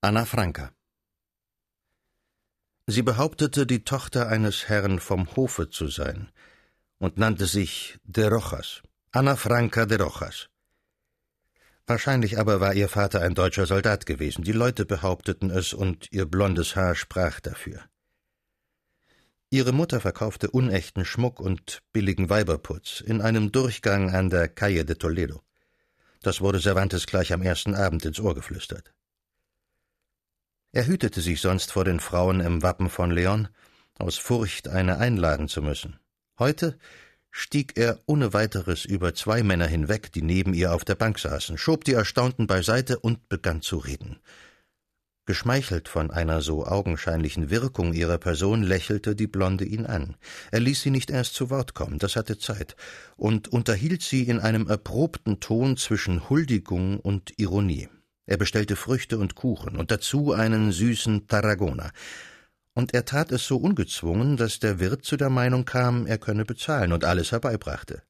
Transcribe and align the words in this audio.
Anna 0.00 0.24
Franka 0.24 0.70
Sie 2.86 3.02
behauptete, 3.02 3.66
die 3.66 3.82
Tochter 3.82 4.28
eines 4.28 4.68
Herrn 4.68 5.00
vom 5.00 5.34
Hofe 5.34 5.70
zu 5.70 5.88
sein 5.88 6.30
und 6.98 7.18
nannte 7.18 7.46
sich 7.46 7.98
de 8.04 8.28
Rojas, 8.28 8.80
Anna 9.10 9.34
Franka 9.34 9.86
de 9.86 10.00
Rojas. 10.00 10.50
Wahrscheinlich 11.84 12.38
aber 12.38 12.60
war 12.60 12.74
ihr 12.74 12.88
Vater 12.88 13.22
ein 13.22 13.34
deutscher 13.34 13.66
Soldat 13.66 14.06
gewesen, 14.06 14.44
die 14.44 14.52
Leute 14.52 14.86
behaupteten 14.86 15.50
es 15.50 15.72
und 15.72 16.06
ihr 16.12 16.26
blondes 16.26 16.76
Haar 16.76 16.94
sprach 16.94 17.40
dafür. 17.40 17.82
Ihre 19.50 19.72
Mutter 19.72 20.00
verkaufte 20.00 20.52
unechten 20.52 21.04
Schmuck 21.04 21.40
und 21.40 21.82
billigen 21.92 22.30
Weiberputz 22.30 23.00
in 23.00 23.20
einem 23.20 23.50
Durchgang 23.50 24.14
an 24.14 24.30
der 24.30 24.46
Calle 24.46 24.84
de 24.84 24.94
Toledo. 24.94 25.42
Das 26.22 26.40
wurde 26.40 26.60
Cervantes 26.60 27.08
gleich 27.08 27.32
am 27.32 27.42
ersten 27.42 27.74
Abend 27.74 28.04
ins 28.04 28.20
Ohr 28.20 28.36
geflüstert. 28.36 28.94
Er 30.78 30.86
hütete 30.86 31.20
sich 31.20 31.40
sonst 31.40 31.72
vor 31.72 31.84
den 31.84 31.98
Frauen 31.98 32.38
im 32.38 32.62
Wappen 32.62 32.88
von 32.88 33.10
Leon, 33.10 33.48
aus 33.98 34.16
Furcht, 34.16 34.68
eine 34.68 34.98
einladen 34.98 35.48
zu 35.48 35.60
müssen. 35.60 35.98
Heute 36.38 36.78
stieg 37.32 37.72
er 37.74 37.98
ohne 38.06 38.32
weiteres 38.32 38.84
über 38.84 39.12
zwei 39.12 39.42
Männer 39.42 39.66
hinweg, 39.66 40.12
die 40.12 40.22
neben 40.22 40.54
ihr 40.54 40.72
auf 40.72 40.84
der 40.84 40.94
Bank 40.94 41.18
saßen, 41.18 41.58
schob 41.58 41.82
die 41.82 41.94
Erstaunten 41.94 42.46
beiseite 42.46 43.00
und 43.00 43.28
begann 43.28 43.60
zu 43.60 43.78
reden. 43.78 44.20
Geschmeichelt 45.26 45.88
von 45.88 46.12
einer 46.12 46.42
so 46.42 46.64
augenscheinlichen 46.64 47.50
Wirkung 47.50 47.92
ihrer 47.92 48.18
Person 48.18 48.62
lächelte 48.62 49.16
die 49.16 49.26
Blonde 49.26 49.64
ihn 49.64 49.84
an. 49.84 50.14
Er 50.52 50.60
ließ 50.60 50.80
sie 50.82 50.90
nicht 50.90 51.10
erst 51.10 51.34
zu 51.34 51.50
Wort 51.50 51.74
kommen, 51.74 51.98
das 51.98 52.14
hatte 52.14 52.38
Zeit, 52.38 52.76
und 53.16 53.48
unterhielt 53.48 54.02
sie 54.02 54.28
in 54.28 54.38
einem 54.38 54.68
erprobten 54.68 55.40
Ton 55.40 55.76
zwischen 55.76 56.30
Huldigung 56.30 57.00
und 57.00 57.36
Ironie. 57.36 57.88
Er 58.28 58.36
bestellte 58.36 58.76
Früchte 58.76 59.18
und 59.18 59.36
Kuchen 59.36 59.76
und 59.76 59.90
dazu 59.90 60.34
einen 60.34 60.70
süßen 60.70 61.28
Tarragona. 61.28 61.92
Und 62.74 62.92
er 62.92 63.06
tat 63.06 63.32
es 63.32 63.46
so 63.46 63.56
ungezwungen, 63.56 64.36
dass 64.36 64.58
der 64.58 64.80
Wirt 64.80 65.02
zu 65.02 65.16
der 65.16 65.30
Meinung 65.30 65.64
kam, 65.64 66.06
er 66.06 66.18
könne 66.18 66.44
bezahlen 66.44 66.92
und 66.92 67.06
alles 67.06 67.32
herbeibrachte. 67.32 68.02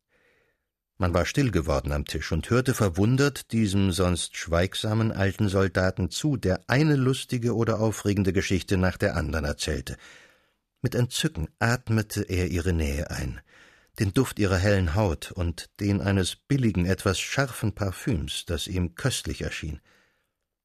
Man 0.97 1.15
war 1.15 1.25
still 1.25 1.53
geworden 1.53 1.93
am 1.93 2.05
Tisch 2.05 2.33
und 2.33 2.51
hörte 2.51 2.75
verwundert 2.75 3.53
diesem 3.53 3.93
sonst 3.93 4.37
schweigsamen 4.37 5.13
alten 5.13 5.49
Soldaten 5.49 6.11
zu, 6.11 6.37
der 6.37 6.63
eine 6.67 6.97
lustige 6.97 7.55
oder 7.55 7.79
aufregende 7.79 8.33
Geschichte 8.33 8.77
nach 8.77 8.97
der 8.97 9.17
anderen 9.17 9.45
erzählte. 9.45 9.97
Mit 10.83 10.97
Entzücken 10.97 11.47
atmete 11.61 12.23
er 12.23 12.49
ihre 12.49 12.73
Nähe 12.73 13.09
ein, 13.13 13.41
den 14.01 14.13
Duft 14.15 14.41
ihrer 14.41 14.57
hellen 14.57 14.97
Haut 14.97 15.31
und 15.31 15.71
den 15.79 16.01
eines 16.01 16.35
billigen, 16.35 16.87
etwas 16.87 17.21
scharfen 17.21 17.77
Parfüms, 17.77 18.47
das 18.47 18.67
ihm 18.67 18.97
köstlich 18.97 19.43
erschien. 19.43 19.81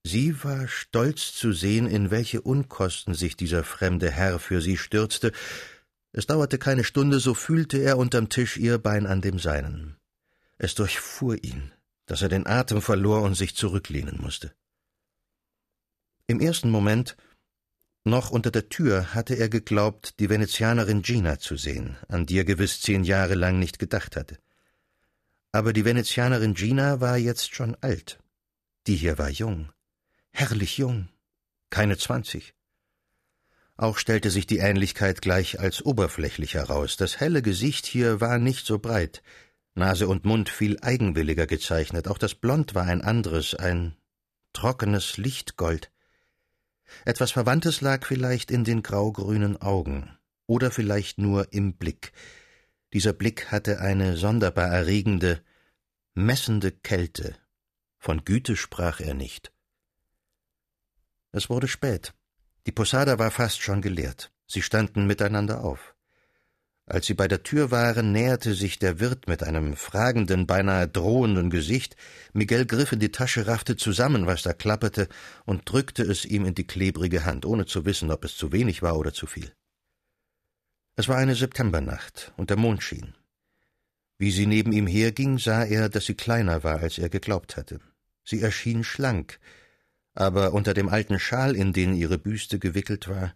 Sie 0.06 0.44
war 0.44 0.68
stolz 0.68 1.34
zu 1.34 1.54
sehen, 1.54 1.88
in 1.88 2.12
welche 2.12 2.42
Unkosten 2.42 3.14
sich 3.14 3.38
dieser 3.38 3.64
fremde 3.64 4.12
Herr 4.12 4.38
für 4.38 4.62
sie 4.62 4.78
stürzte. 4.78 5.32
Es 6.12 6.28
dauerte 6.28 6.58
keine 6.58 6.84
Stunde, 6.84 7.20
so 7.20 7.34
fühlte 7.34 7.78
er 7.78 7.98
unterm 7.98 8.28
Tisch 8.28 8.58
ihr 8.58 8.78
Bein 8.78 9.08
an 9.08 9.22
dem 9.22 9.40
seinen. 9.40 9.96
Es 10.58 10.76
durchfuhr 10.76 11.42
ihn, 11.42 11.72
dass 12.06 12.22
er 12.22 12.30
den 12.30 12.46
Atem 12.46 12.82
verlor 12.82 13.22
und 13.22 13.36
sich 13.36 13.56
zurücklehnen 13.56 14.20
musste. 14.22 14.54
Im 16.28 16.42
ersten 16.42 16.70
Moment, 16.70 17.16
noch 18.04 18.30
unter 18.30 18.52
der 18.52 18.68
Tür, 18.68 19.14
hatte 19.14 19.36
er 19.36 19.48
geglaubt, 19.48 20.20
die 20.20 20.30
Venezianerin 20.30 21.02
Gina 21.02 21.40
zu 21.40 21.56
sehen, 21.56 21.98
an 22.10 22.26
die 22.26 22.38
er 22.38 22.46
gewiss 22.46 22.82
zehn 22.82 23.06
Jahre 23.06 23.36
lang 23.36 23.58
nicht 23.58 23.80
gedacht 23.80 24.18
hatte. 24.18 24.38
Aber 25.54 25.72
die 25.72 25.86
Venezianerin 25.86 26.56
Gina 26.56 27.00
war 27.00 27.18
jetzt 27.18 27.56
schon 27.56 27.76
alt. 27.82 28.20
Die 28.88 28.96
hier 28.96 29.18
war 29.18 29.30
jung, 29.30 29.72
herrlich 30.34 30.78
jung, 30.78 31.08
keine 31.70 31.98
zwanzig. 31.98 32.54
Auch 33.78 33.98
stellte 33.98 34.30
sich 34.30 34.46
die 34.46 34.58
Ähnlichkeit 34.58 35.22
gleich 35.22 35.60
als 35.60 35.84
oberflächlich 35.84 36.56
heraus. 36.56 36.98
Das 36.98 37.20
helle 37.20 37.42
Gesicht 37.42 37.86
hier 37.86 38.22
war 38.22 38.38
nicht 38.38 38.66
so 38.66 38.80
breit, 38.80 39.24
Nase 39.76 40.08
und 40.08 40.26
Mund 40.26 40.50
viel 40.50 40.80
eigenwilliger 40.82 41.48
gezeichnet, 41.48 42.08
auch 42.08 42.18
das 42.18 42.36
Blond 42.36 42.76
war 42.76 42.84
ein 42.84 43.02
anderes, 43.02 43.56
ein 43.56 43.96
trockenes 44.52 45.18
Lichtgold. 45.18 45.92
Etwas 47.06 47.32
Verwandtes 47.32 47.82
lag 47.82 48.06
vielleicht 48.06 48.52
in 48.52 48.64
den 48.64 48.84
graugrünen 48.84 49.60
Augen, 49.62 50.16
oder 50.46 50.70
vielleicht 50.70 51.18
nur 51.18 51.54
im 51.54 51.76
Blick. 51.78 52.12
Dieser 52.92 53.14
Blick 53.14 53.52
hatte 53.52 53.80
eine 53.80 54.18
sonderbar 54.18 54.68
erregende, 54.68 55.42
messende 56.14 56.72
Kälte. 56.72 57.36
Von 57.98 58.26
Güte 58.26 58.56
sprach 58.56 59.00
er 59.00 59.14
nicht. 59.14 59.53
Es 61.34 61.50
wurde 61.50 61.68
spät. 61.68 62.14
Die 62.68 62.72
Posada 62.72 63.20
war 63.20 63.32
fast 63.32 63.62
schon 63.62 63.82
geleert. 63.82 64.32
Sie 64.48 64.62
standen 64.62 65.08
miteinander 65.08 65.64
auf. 65.64 65.96
Als 66.86 67.08
sie 67.08 67.16
bei 67.16 67.28
der 67.28 67.44
Tür 67.44 67.72
waren, 67.72 68.12
näherte 68.12 68.54
sich 68.54 68.78
der 68.78 69.00
Wirt 69.00 69.28
mit 69.28 69.42
einem 69.42 69.76
fragenden, 69.76 70.46
beinahe 70.46 70.88
drohenden 70.88 71.50
Gesicht. 71.50 71.96
Miguel 72.34 72.66
griff 72.66 72.92
in 72.92 73.00
die 73.00 73.12
Tasche, 73.12 73.48
raffte 73.48 73.78
zusammen, 73.78 74.28
was 74.28 74.44
da 74.44 74.54
klapperte, 74.54 75.08
und 75.46 75.70
drückte 75.70 76.04
es 76.04 76.24
ihm 76.24 76.46
in 76.46 76.56
die 76.56 76.68
klebrige 76.68 77.26
Hand, 77.26 77.46
ohne 77.46 77.66
zu 77.66 77.86
wissen, 77.86 78.12
ob 78.12 78.26
es 78.26 78.36
zu 78.36 78.52
wenig 78.52 78.84
war 78.84 78.98
oder 78.98 79.14
zu 79.14 79.26
viel. 79.26 79.54
Es 80.96 81.08
war 81.08 81.18
eine 81.18 81.36
Septembernacht, 81.36 82.34
und 82.38 82.52
der 82.52 82.58
Mond 82.58 82.84
schien. 82.84 83.16
Wie 84.20 84.32
sie 84.32 84.46
neben 84.46 84.72
ihm 84.72 84.86
herging, 84.86 85.40
sah 85.40 85.64
er, 85.64 85.90
dass 85.90 86.06
sie 86.06 86.16
kleiner 86.16 86.64
war, 86.64 86.80
als 86.80 87.00
er 87.00 87.10
geglaubt 87.10 87.58
hatte. 87.58 87.80
Sie 88.24 88.42
erschien 88.42 88.84
schlank, 88.84 89.40
aber 90.14 90.54
unter 90.54 90.74
dem 90.74 90.90
alten 90.90 91.20
Schal, 91.20 91.56
in 91.56 91.74
den 91.74 91.94
ihre 91.94 92.18
Büste 92.18 92.60
gewickelt 92.60 93.08
war, 93.08 93.36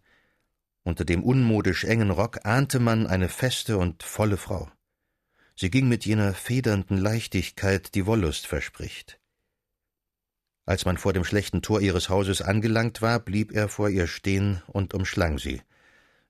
unter 0.83 1.03
dem 1.03 1.23
unmodisch 1.23 1.83
engen 1.83 2.11
Rock 2.11 2.45
ahnte 2.45 2.79
man 2.79 3.07
eine 3.07 3.29
feste 3.29 3.77
und 3.77 4.03
volle 4.03 4.38
Frau. 4.38 4.71
Sie 5.55 5.69
ging 5.69 5.89
mit 5.89 6.05
jener 6.05 6.33
federnden 6.33 6.97
Leichtigkeit, 6.97 7.93
die 7.95 8.05
Wollust 8.05 8.47
verspricht. 8.47 9.19
Als 10.65 10.85
man 10.85 10.97
vor 10.97 11.13
dem 11.13 11.23
schlechten 11.23 11.61
Tor 11.61 11.81
ihres 11.81 12.09
Hauses 12.09 12.41
angelangt 12.41 13.01
war, 13.01 13.19
blieb 13.19 13.53
er 13.53 13.69
vor 13.69 13.89
ihr 13.89 14.05
stehen 14.05 14.61
und 14.67 14.94
umschlang 14.94 15.39
sie. 15.39 15.61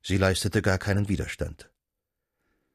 Sie 0.01 0.17
leistete 0.17 0.61
gar 0.61 0.77
keinen 0.77 1.09
Widerstand. 1.09 1.69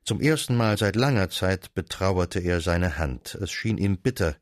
Zum 0.04 0.20
ersten 0.20 0.56
Mal 0.56 0.76
seit 0.76 0.96
langer 0.96 1.30
Zeit 1.30 1.72
betrauerte 1.74 2.40
er 2.40 2.60
seine 2.60 2.98
Hand. 2.98 3.36
Es 3.36 3.52
schien 3.52 3.78
ihm 3.78 3.98
bitter, 3.98 4.36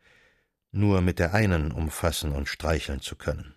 nur 0.72 1.00
mit 1.00 1.18
der 1.18 1.34
einen 1.34 1.72
umfassen 1.72 2.32
und 2.32 2.48
streicheln 2.48 3.00
zu 3.00 3.16
können. 3.16 3.54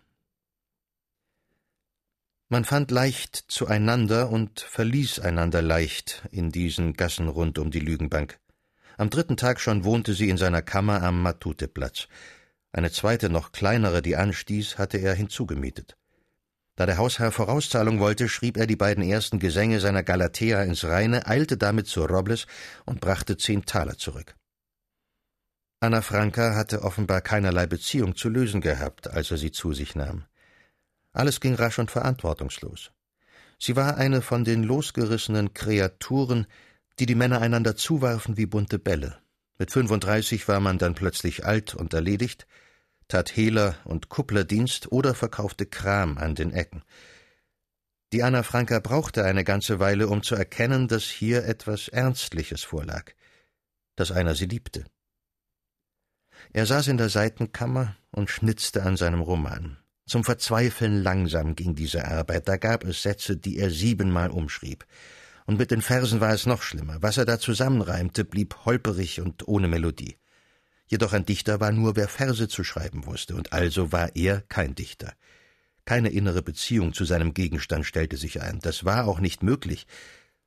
Man 2.49 2.65
fand 2.65 2.91
leicht 2.91 3.35
zueinander 3.47 4.29
und 4.29 4.59
verließ 4.59 5.19
einander 5.19 5.61
leicht 5.61 6.23
in 6.31 6.51
diesen 6.51 6.93
Gassen 6.93 7.27
rund 7.27 7.57
um 7.57 7.71
die 7.71 7.79
Lügenbank. 7.79 8.39
Am 8.97 9.09
dritten 9.09 9.37
Tag 9.37 9.59
schon 9.59 9.83
wohnte 9.83 10.13
sie 10.13 10.29
in 10.29 10.37
seiner 10.37 10.61
Kammer 10.61 11.01
am 11.01 11.21
Matuteplatz. 11.23 12.07
Eine 12.71 12.91
zweite, 12.91 13.29
noch 13.29 13.51
kleinere, 13.51 14.01
die 14.01 14.15
anstieß, 14.15 14.77
hatte 14.77 14.97
er 14.97 15.15
hinzugemietet. 15.15 15.97
Da 16.75 16.85
der 16.85 16.97
Hausherr 16.97 17.31
Vorauszahlung 17.31 17.99
wollte, 17.99 18.27
schrieb 18.27 18.57
er 18.57 18.65
die 18.65 18.75
beiden 18.75 19.03
ersten 19.03 19.39
Gesänge 19.39 19.79
seiner 19.79 20.03
Galatea 20.03 20.63
ins 20.63 20.83
Reine, 20.83 21.27
eilte 21.27 21.57
damit 21.57 21.87
zu 21.87 22.03
Robles 22.03 22.47
und 22.85 22.99
brachte 22.99 23.37
zehn 23.37 23.65
Taler 23.65 23.97
zurück. 23.97 24.35
Anna 25.83 26.01
Franka 26.01 26.55
hatte 26.55 26.83
offenbar 26.83 27.19
keinerlei 27.19 27.67
Beziehung 27.67 28.15
zu 28.15 28.29
lösen 28.29 28.61
gehabt, 28.61 29.09
als 29.09 29.31
er 29.31 29.37
sie 29.37 29.51
zu 29.51 29.73
sich 29.73 29.95
nahm. 29.95 30.23
Alles 31.11 31.41
ging 31.41 31.55
rasch 31.55 31.77
und 31.77 31.91
verantwortungslos. 31.91 32.91
Sie 33.59 33.75
war 33.75 33.97
eine 33.97 34.21
von 34.21 34.45
den 34.45 34.63
losgerissenen 34.63 35.53
Kreaturen, 35.53 36.47
die 36.99 37.05
die 37.05 37.15
Männer 37.15 37.41
einander 37.41 37.75
zuwarfen 37.75 38.37
wie 38.37 38.45
bunte 38.45 38.79
Bälle. 38.79 39.17
Mit 39.57 39.71
35 39.71 40.47
war 40.47 40.61
man 40.61 40.77
dann 40.77 40.95
plötzlich 40.95 41.45
alt 41.45 41.75
und 41.75 41.93
erledigt, 41.93 42.47
tat 43.09 43.35
Hehler 43.35 43.75
und 43.83 44.07
Kupplerdienst 44.07 44.89
oder 44.89 45.13
verkaufte 45.13 45.65
Kram 45.65 46.17
an 46.17 46.33
den 46.33 46.53
Ecken. 46.53 46.83
Die 48.13 48.23
Anna 48.23 48.43
Franka 48.43 48.79
brauchte 48.79 49.25
eine 49.25 49.43
ganze 49.43 49.81
Weile, 49.81 50.07
um 50.07 50.23
zu 50.23 50.35
erkennen, 50.35 50.87
dass 50.87 51.03
hier 51.03 51.43
etwas 51.43 51.89
Ernstliches 51.89 52.63
vorlag, 52.63 53.11
dass 53.97 54.13
einer 54.13 54.33
sie 54.33 54.45
liebte. 54.45 54.85
Er 56.51 56.65
saß 56.65 56.87
in 56.87 56.97
der 56.97 57.09
Seitenkammer 57.09 57.95
und 58.11 58.29
schnitzte 58.29 58.83
an 58.83 58.97
seinem 58.97 59.21
Roman. 59.21 59.77
Zum 60.05 60.23
Verzweifeln 60.23 61.01
langsam 61.01 61.55
ging 61.55 61.75
diese 61.75 62.05
Arbeit, 62.05 62.47
da 62.47 62.57
gab 62.57 62.83
es 62.83 63.01
Sätze, 63.01 63.37
die 63.37 63.57
er 63.57 63.69
siebenmal 63.69 64.31
umschrieb. 64.31 64.85
Und 65.45 65.57
mit 65.57 65.71
den 65.71 65.81
Versen 65.81 66.19
war 66.19 66.33
es 66.33 66.45
noch 66.45 66.61
schlimmer. 66.61 66.97
Was 67.01 67.17
er 67.17 67.25
da 67.25 67.39
zusammenreimte, 67.39 68.25
blieb 68.25 68.65
holperig 68.65 69.21
und 69.21 69.47
ohne 69.47 69.67
Melodie. 69.67 70.17
Jedoch 70.87 71.13
ein 71.13 71.25
Dichter 71.25 71.59
war 71.59 71.71
nur, 71.71 71.95
wer 71.95 72.07
Verse 72.07 72.47
zu 72.47 72.63
schreiben 72.63 73.05
wusste, 73.05 73.35
und 73.35 73.53
also 73.53 73.91
war 73.91 74.15
er 74.15 74.41
kein 74.41 74.75
Dichter. 74.75 75.13
Keine 75.85 76.09
innere 76.09 76.41
Beziehung 76.41 76.93
zu 76.93 77.03
seinem 77.03 77.33
Gegenstand 77.33 77.85
stellte 77.85 78.15
sich 78.17 78.41
ein, 78.41 78.59
das 78.59 78.85
war 78.85 79.07
auch 79.07 79.19
nicht 79.19 79.43
möglich, 79.43 79.87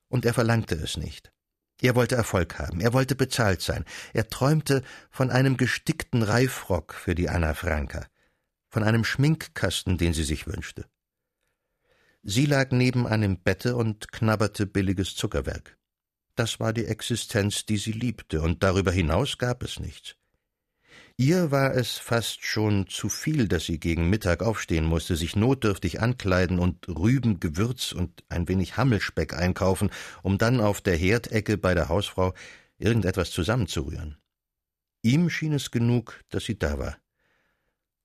und 0.08 0.24
er 0.24 0.34
verlangte 0.34 0.76
es 0.76 0.96
nicht. 0.96 1.32
Er 1.80 1.94
wollte 1.94 2.14
Erfolg 2.14 2.58
haben, 2.58 2.80
er 2.80 2.92
wollte 2.92 3.14
bezahlt 3.14 3.60
sein, 3.60 3.84
er 4.14 4.28
träumte 4.28 4.82
von 5.10 5.30
einem 5.30 5.56
gestickten 5.56 6.22
Reifrock 6.22 6.94
für 6.94 7.14
die 7.14 7.28
Anna 7.28 7.54
Franka 7.54 8.06
von 8.68 8.82
einem 8.82 9.04
Schminkkasten, 9.04 9.96
den 9.98 10.12
sie 10.12 10.24
sich 10.24 10.46
wünschte. 10.46 10.86
Sie 12.22 12.46
lag 12.46 12.72
neben 12.72 13.06
einem 13.06 13.38
Bette 13.38 13.76
und 13.76 14.10
knabberte 14.10 14.66
billiges 14.66 15.14
Zuckerwerk. 15.14 15.78
Das 16.34 16.60
war 16.60 16.72
die 16.72 16.86
Existenz, 16.86 17.64
die 17.64 17.78
sie 17.78 17.92
liebte, 17.92 18.42
und 18.42 18.62
darüber 18.62 18.92
hinaus 18.92 19.38
gab 19.38 19.62
es 19.62 19.80
nichts. 19.80 20.16
Ihr 21.18 21.50
war 21.50 21.74
es 21.74 21.96
fast 21.96 22.44
schon 22.44 22.88
zu 22.88 23.08
viel, 23.08 23.48
dass 23.48 23.64
sie 23.64 23.80
gegen 23.80 24.10
Mittag 24.10 24.42
aufstehen 24.42 24.84
musste, 24.84 25.16
sich 25.16 25.34
notdürftig 25.34 26.02
ankleiden 26.02 26.58
und 26.58 26.86
Rüben, 26.88 27.40
Gewürz 27.40 27.92
und 27.92 28.22
ein 28.28 28.48
wenig 28.48 28.76
Hammelspeck 28.76 29.32
einkaufen, 29.32 29.88
um 30.22 30.36
dann 30.36 30.60
auf 30.60 30.82
der 30.82 30.94
Herdecke 30.94 31.56
bei 31.56 31.72
der 31.72 31.88
Hausfrau 31.88 32.34
irgendetwas 32.76 33.30
zusammenzurühren. 33.30 34.18
Ihm 35.00 35.30
schien 35.30 35.54
es 35.54 35.70
genug, 35.70 36.22
dass 36.28 36.44
sie 36.44 36.58
da 36.58 36.78
war. 36.78 36.98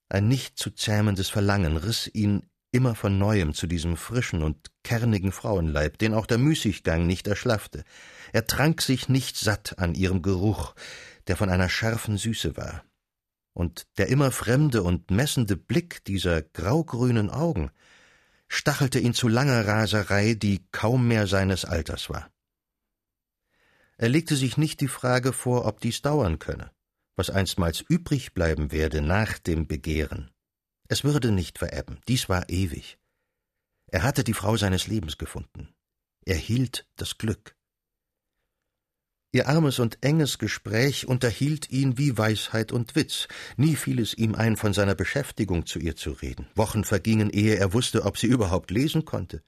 Ein 0.07 0.29
nicht 0.29 0.57
zu 0.57 0.71
zähmendes 0.71 1.27
Verlangen 1.27 1.75
riss 1.75 2.09
ihn 2.13 2.43
immer 2.71 2.95
von 2.95 3.17
neuem 3.17 3.53
zu 3.53 3.67
diesem 3.67 3.97
frischen 3.97 4.41
und 4.41 4.71
kernigen 4.83 5.33
Frauenleib, 5.33 5.97
den 5.97 6.13
auch 6.13 6.27
der 6.27 6.37
Müßiggang 6.37 7.07
nicht 7.07 7.27
erschlaffte. 7.27 7.83
Er 8.31 8.47
trank 8.47 8.81
sich 8.81 9.09
nicht 9.09 9.35
satt 9.35 9.79
an 9.79 9.95
ihrem 9.95 10.21
Geruch, 10.21 10.75
der 11.27 11.35
von 11.35 11.49
einer 11.49 11.67
scharfen 11.67 12.15
Süße 12.15 12.55
war. 12.55 12.85
Und 13.53 13.87
der 13.97 14.07
immer 14.07 14.31
fremde 14.31 14.83
und 14.83 15.11
messende 15.11 15.57
Blick 15.57 16.03
dieser 16.05 16.41
graugrünen 16.41 17.29
Augen 17.29 17.71
stachelte 18.47 18.99
ihn 18.99 19.13
zu 19.13 19.27
langer 19.27 19.65
Raserei, 19.65 20.33
die 20.33 20.65
kaum 20.71 21.07
mehr 21.07 21.27
seines 21.27 21.65
Alters 21.65 22.09
war. 22.09 22.31
Er 23.97 24.09
legte 24.09 24.35
sich 24.35 24.57
nicht 24.57 24.81
die 24.81 24.87
Frage 24.87 25.31
vor, 25.31 25.65
ob 25.65 25.79
dies 25.79 26.01
dauern 26.01 26.39
könne, 26.39 26.71
was 27.15 27.29
einstmals 27.29 27.81
übrig 27.81 28.33
bleiben 28.33 28.71
werde 28.71 29.01
nach 29.01 29.37
dem 29.37 29.67
Begehren. 29.67 30.31
Es 30.87 31.03
würde 31.03 31.31
nicht 31.31 31.59
verebben, 31.59 32.01
dies 32.07 32.27
war 32.27 32.49
ewig. 32.49 32.97
Er 33.87 34.03
hatte 34.03 34.23
die 34.23 34.33
Frau 34.33 34.57
seines 34.57 34.87
Lebens 34.87 35.17
gefunden. 35.17 35.73
Er 36.25 36.35
hielt 36.35 36.87
das 36.95 37.17
Glück. 37.17 37.55
Ihr 39.33 39.47
armes 39.47 39.79
und 39.79 39.99
enges 40.01 40.39
Gespräch 40.39 41.07
unterhielt 41.07 41.69
ihn 41.69 41.97
wie 41.97 42.17
Weisheit 42.17 42.73
und 42.73 42.95
Witz. 42.95 43.29
Nie 43.55 43.77
fiel 43.77 44.01
es 44.01 44.13
ihm 44.13 44.35
ein, 44.35 44.57
von 44.57 44.73
seiner 44.73 44.93
Beschäftigung 44.93 45.65
zu 45.65 45.79
ihr 45.79 45.95
zu 45.95 46.11
reden. 46.11 46.47
Wochen 46.53 46.83
vergingen, 46.83 47.29
ehe 47.29 47.55
er 47.55 47.71
wusste, 47.71 48.03
ob 48.03 48.17
sie 48.17 48.27
überhaupt 48.27 48.71
lesen 48.71 49.05
konnte. 49.05 49.41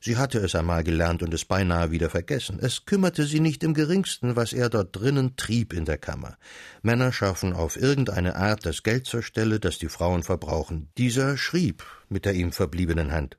Sie 0.00 0.16
hatte 0.16 0.38
es 0.38 0.54
einmal 0.54 0.84
gelernt 0.84 1.24
und 1.24 1.34
es 1.34 1.44
beinahe 1.44 1.90
wieder 1.90 2.08
vergessen. 2.08 2.58
Es 2.60 2.84
kümmerte 2.84 3.24
sie 3.24 3.40
nicht 3.40 3.64
im 3.64 3.74
geringsten, 3.74 4.36
was 4.36 4.52
er 4.52 4.68
dort 4.68 4.94
drinnen 4.94 5.36
trieb 5.36 5.72
in 5.72 5.84
der 5.84 5.98
Kammer. 5.98 6.38
Männer 6.82 7.12
schaffen 7.12 7.52
auf 7.52 7.76
irgendeine 7.76 8.36
Art 8.36 8.64
das 8.64 8.84
Geld 8.84 9.06
zur 9.06 9.22
Stelle, 9.22 9.58
das 9.58 9.78
die 9.78 9.88
Frauen 9.88 10.22
verbrauchen. 10.22 10.90
Dieser 10.98 11.36
schrieb 11.36 11.84
mit 12.08 12.24
der 12.26 12.34
ihm 12.34 12.52
verbliebenen 12.52 13.10
Hand. 13.10 13.38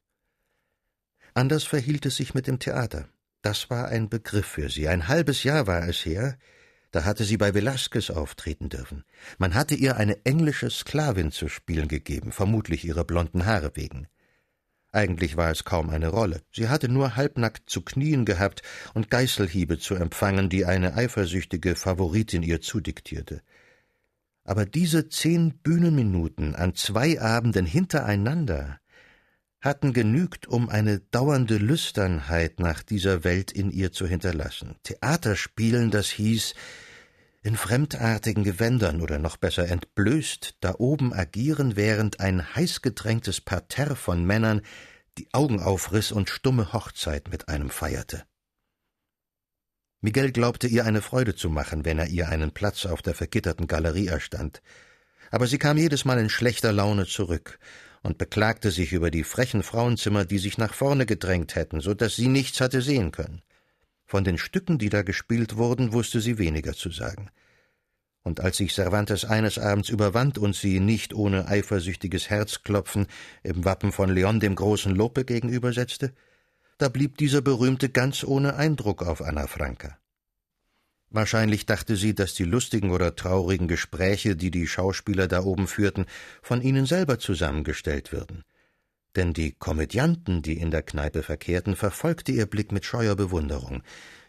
Anders 1.34 1.64
verhielt 1.64 2.06
es 2.06 2.18
sich 2.18 2.34
mit 2.34 2.48
dem 2.48 2.60
Theater. 2.60 3.08
Das 3.48 3.70
war 3.70 3.88
ein 3.88 4.10
Begriff 4.10 4.46
für 4.46 4.70
sie. 4.70 4.90
Ein 4.90 5.08
halbes 5.08 5.46
Jahr 5.46 5.68
war 5.68 5.88
es 5.88 6.06
her, 6.06 6.38
da 6.92 7.06
hatte 7.06 7.24
sie 7.24 7.38
bei 7.38 7.54
Velasquez 7.54 8.10
auftreten 8.10 8.68
dürfen. 8.68 9.06
Man 9.38 9.56
hatte 9.56 9.74
ihr 9.74 9.96
eine 9.96 10.26
englische 10.26 10.70
Sklavin 10.70 11.32
zu 11.32 11.48
spielen 11.48 11.88
gegeben, 11.88 12.34
vermutlich 12.34 12.84
ihrer 12.84 13.06
blonden 13.06 13.46
Haare 13.46 13.72
wegen. 13.76 14.10
Eigentlich 14.92 15.38
war 15.38 15.50
es 15.50 15.64
kaum 15.64 15.90
eine 15.90 16.10
Rolle. 16.10 16.42
Sie 16.52 16.68
hatte 16.68 16.90
nur 16.90 17.16
halbnackt 17.16 17.70
zu 17.70 17.84
knien 17.84 18.26
gehabt 18.26 18.64
und 18.94 19.10
Geißelhiebe 19.10 19.80
zu 19.80 19.96
empfangen, 19.96 20.50
die 20.50 20.66
eine 20.66 20.96
eifersüchtige 20.96 21.78
Favoritin 21.78 22.44
ihr 22.44 22.60
zudiktierte. 22.60 23.42
Aber 24.44 24.66
diese 24.66 25.08
zehn 25.08 25.58
Bühnenminuten 25.60 26.54
an 26.54 26.76
zwei 26.76 27.22
Abenden 27.22 27.66
hintereinander 27.66 28.82
hatten 29.62 29.94
genügt, 29.94 30.48
um 30.48 30.70
eine 30.70 31.00
dauernde 31.00 31.58
Lüsternheit 31.58 32.60
nach 32.60 32.84
dieser 32.84 33.24
Welt 33.24 33.52
in 33.52 33.72
ihr 33.72 33.92
zu 33.92 34.08
hinterlassen. 34.08 34.76
Theaterspielen, 34.84 35.92
das 35.92 36.10
hieß, 36.10 36.54
in 37.42 37.56
fremdartigen 37.56 38.44
Gewändern 38.44 39.02
oder 39.02 39.20
noch 39.20 39.38
besser 39.38 39.68
entblößt 39.68 40.56
da 40.60 40.76
oben 40.78 41.14
agieren, 41.14 41.76
während 41.76 42.20
ein 42.20 42.56
heißgedrängtes 42.56 43.42
Parterre 43.42 43.96
von 43.96 44.24
Männern 44.26 44.62
die 45.18 45.34
Augen 45.34 45.60
aufriss 45.60 46.12
und 46.12 46.30
stumme 46.30 46.74
Hochzeit 46.74 47.30
mit 47.30 47.48
einem 47.48 47.70
feierte. 47.70 48.24
Miguel 50.02 50.32
glaubte 50.32 50.68
ihr 50.68 50.86
eine 50.86 51.02
Freude 51.02 51.36
zu 51.36 51.50
machen, 51.50 51.84
wenn 51.84 51.98
er 51.98 52.08
ihr 52.08 52.30
einen 52.30 52.52
Platz 52.52 52.86
auf 52.86 53.02
der 53.02 53.16
vergitterten 53.16 53.66
Galerie 53.66 54.08
erstand. 54.08 54.62
Aber 55.32 55.48
sie 55.48 55.58
kam 55.58 55.78
jedes 55.78 56.06
Mal 56.06 56.20
in 56.20 56.30
schlechter 56.30 56.72
Laune 56.72 57.08
zurück 57.08 57.60
und 58.04 58.18
beklagte 58.18 58.72
sich 58.72 58.94
über 58.94 59.12
die 59.12 59.24
frechen 59.24 59.64
Frauenzimmer, 59.64 60.26
die 60.26 60.38
sich 60.38 60.58
nach 60.58 60.74
vorne 60.74 61.06
gedrängt 61.06 61.56
hätten, 61.56 61.82
so 61.82 61.94
dass 61.94 62.16
sie 62.16 62.28
nichts 62.28 62.62
hatte 62.62 62.82
sehen 62.82 63.12
können. 63.12 63.42
Von 64.06 64.24
den 64.24 64.38
Stücken, 64.38 64.78
die 64.78 64.90
da 64.90 65.02
gespielt 65.02 65.58
wurden, 65.58 65.92
wusste 65.92 66.22
sie 66.22 66.38
weniger 66.38 66.74
zu 66.74 66.92
sagen. 66.92 67.30
Und 68.24 68.40
als 68.40 68.58
sich 68.58 68.74
Cervantes 68.74 69.26
eines 69.26 69.58
Abends 69.58 69.90
überwand 69.90 70.38
und 70.38 70.56
sie 70.56 70.80
nicht 70.80 71.14
ohne 71.14 71.48
eifersüchtiges 71.48 72.30
Herzklopfen 72.30 73.08
im 73.44 73.66
Wappen 73.66 73.92
von 73.92 74.10
Leon 74.10 74.40
dem 74.40 74.56
großen 74.56 74.94
Lope 74.96 75.26
gegenübersetzte, 75.26 76.14
da 76.78 76.90
blieb 76.90 77.18
dieser 77.18 77.42
Berühmte 77.42 77.90
ganz 77.90 78.24
ohne 78.24 78.56
Eindruck 78.56 79.04
auf 79.04 79.22
Anna 79.22 79.48
Franka. 79.48 79.98
Wahrscheinlich 81.10 81.66
dachte 81.66 81.96
sie, 81.96 82.14
dass 82.14 82.34
die 82.34 82.44
lustigen 82.44 82.92
oder 82.92 83.16
traurigen 83.16 83.68
Gespräche, 83.68 84.36
die 84.36 84.52
die 84.52 84.68
Schauspieler 84.68 85.28
da 85.28 85.44
oben 85.44 85.68
führten, 85.68 86.06
von 86.42 86.62
ihnen 86.62 86.86
selber 86.86 87.18
zusammengestellt 87.18 88.12
würden. 88.12 88.44
Denn 89.16 89.34
die 89.34 89.54
Komödianten, 89.54 90.42
die 90.42 90.58
in 90.60 90.70
der 90.70 90.84
Kneipe 90.84 91.24
verkehrten, 91.24 91.76
verfolgte 91.76 92.32
ihr 92.34 92.46
Blick 92.46 92.72
mit 92.72 92.86
scheuer 92.86 93.16
Bewunderung. 93.16 93.84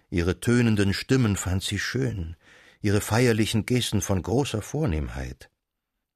Ihre 0.09 0.41
tönenden 0.41 0.95
Stimmen 0.95 1.37
fand 1.37 1.63
sie 1.63 1.79
schön, 1.79 2.37
ihre 2.81 3.01
feierlichen 3.01 3.67
Gesten 3.67 4.01
von 4.01 4.23
großer 4.23 4.63
Vornehmheit. 4.63 5.51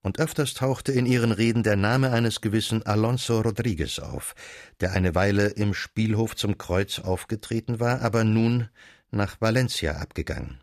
Und 0.00 0.18
öfters 0.18 0.54
tauchte 0.54 0.90
in 0.92 1.06
ihren 1.06 1.32
Reden 1.32 1.62
der 1.62 1.76
Name 1.76 2.12
eines 2.12 2.40
gewissen 2.40 2.84
Alonso 2.84 3.40
Rodriguez 3.40 3.98
auf, 3.98 4.34
der 4.80 4.92
eine 4.92 5.14
Weile 5.14 5.48
im 5.48 5.74
Spielhof 5.74 6.34
zum 6.34 6.56
Kreuz 6.56 6.98
aufgetreten 6.98 7.78
war, 7.78 8.00
aber 8.00 8.24
nun 8.24 8.68
nach 9.12 9.40
Valencia 9.40 9.96
abgegangen. 9.96 10.60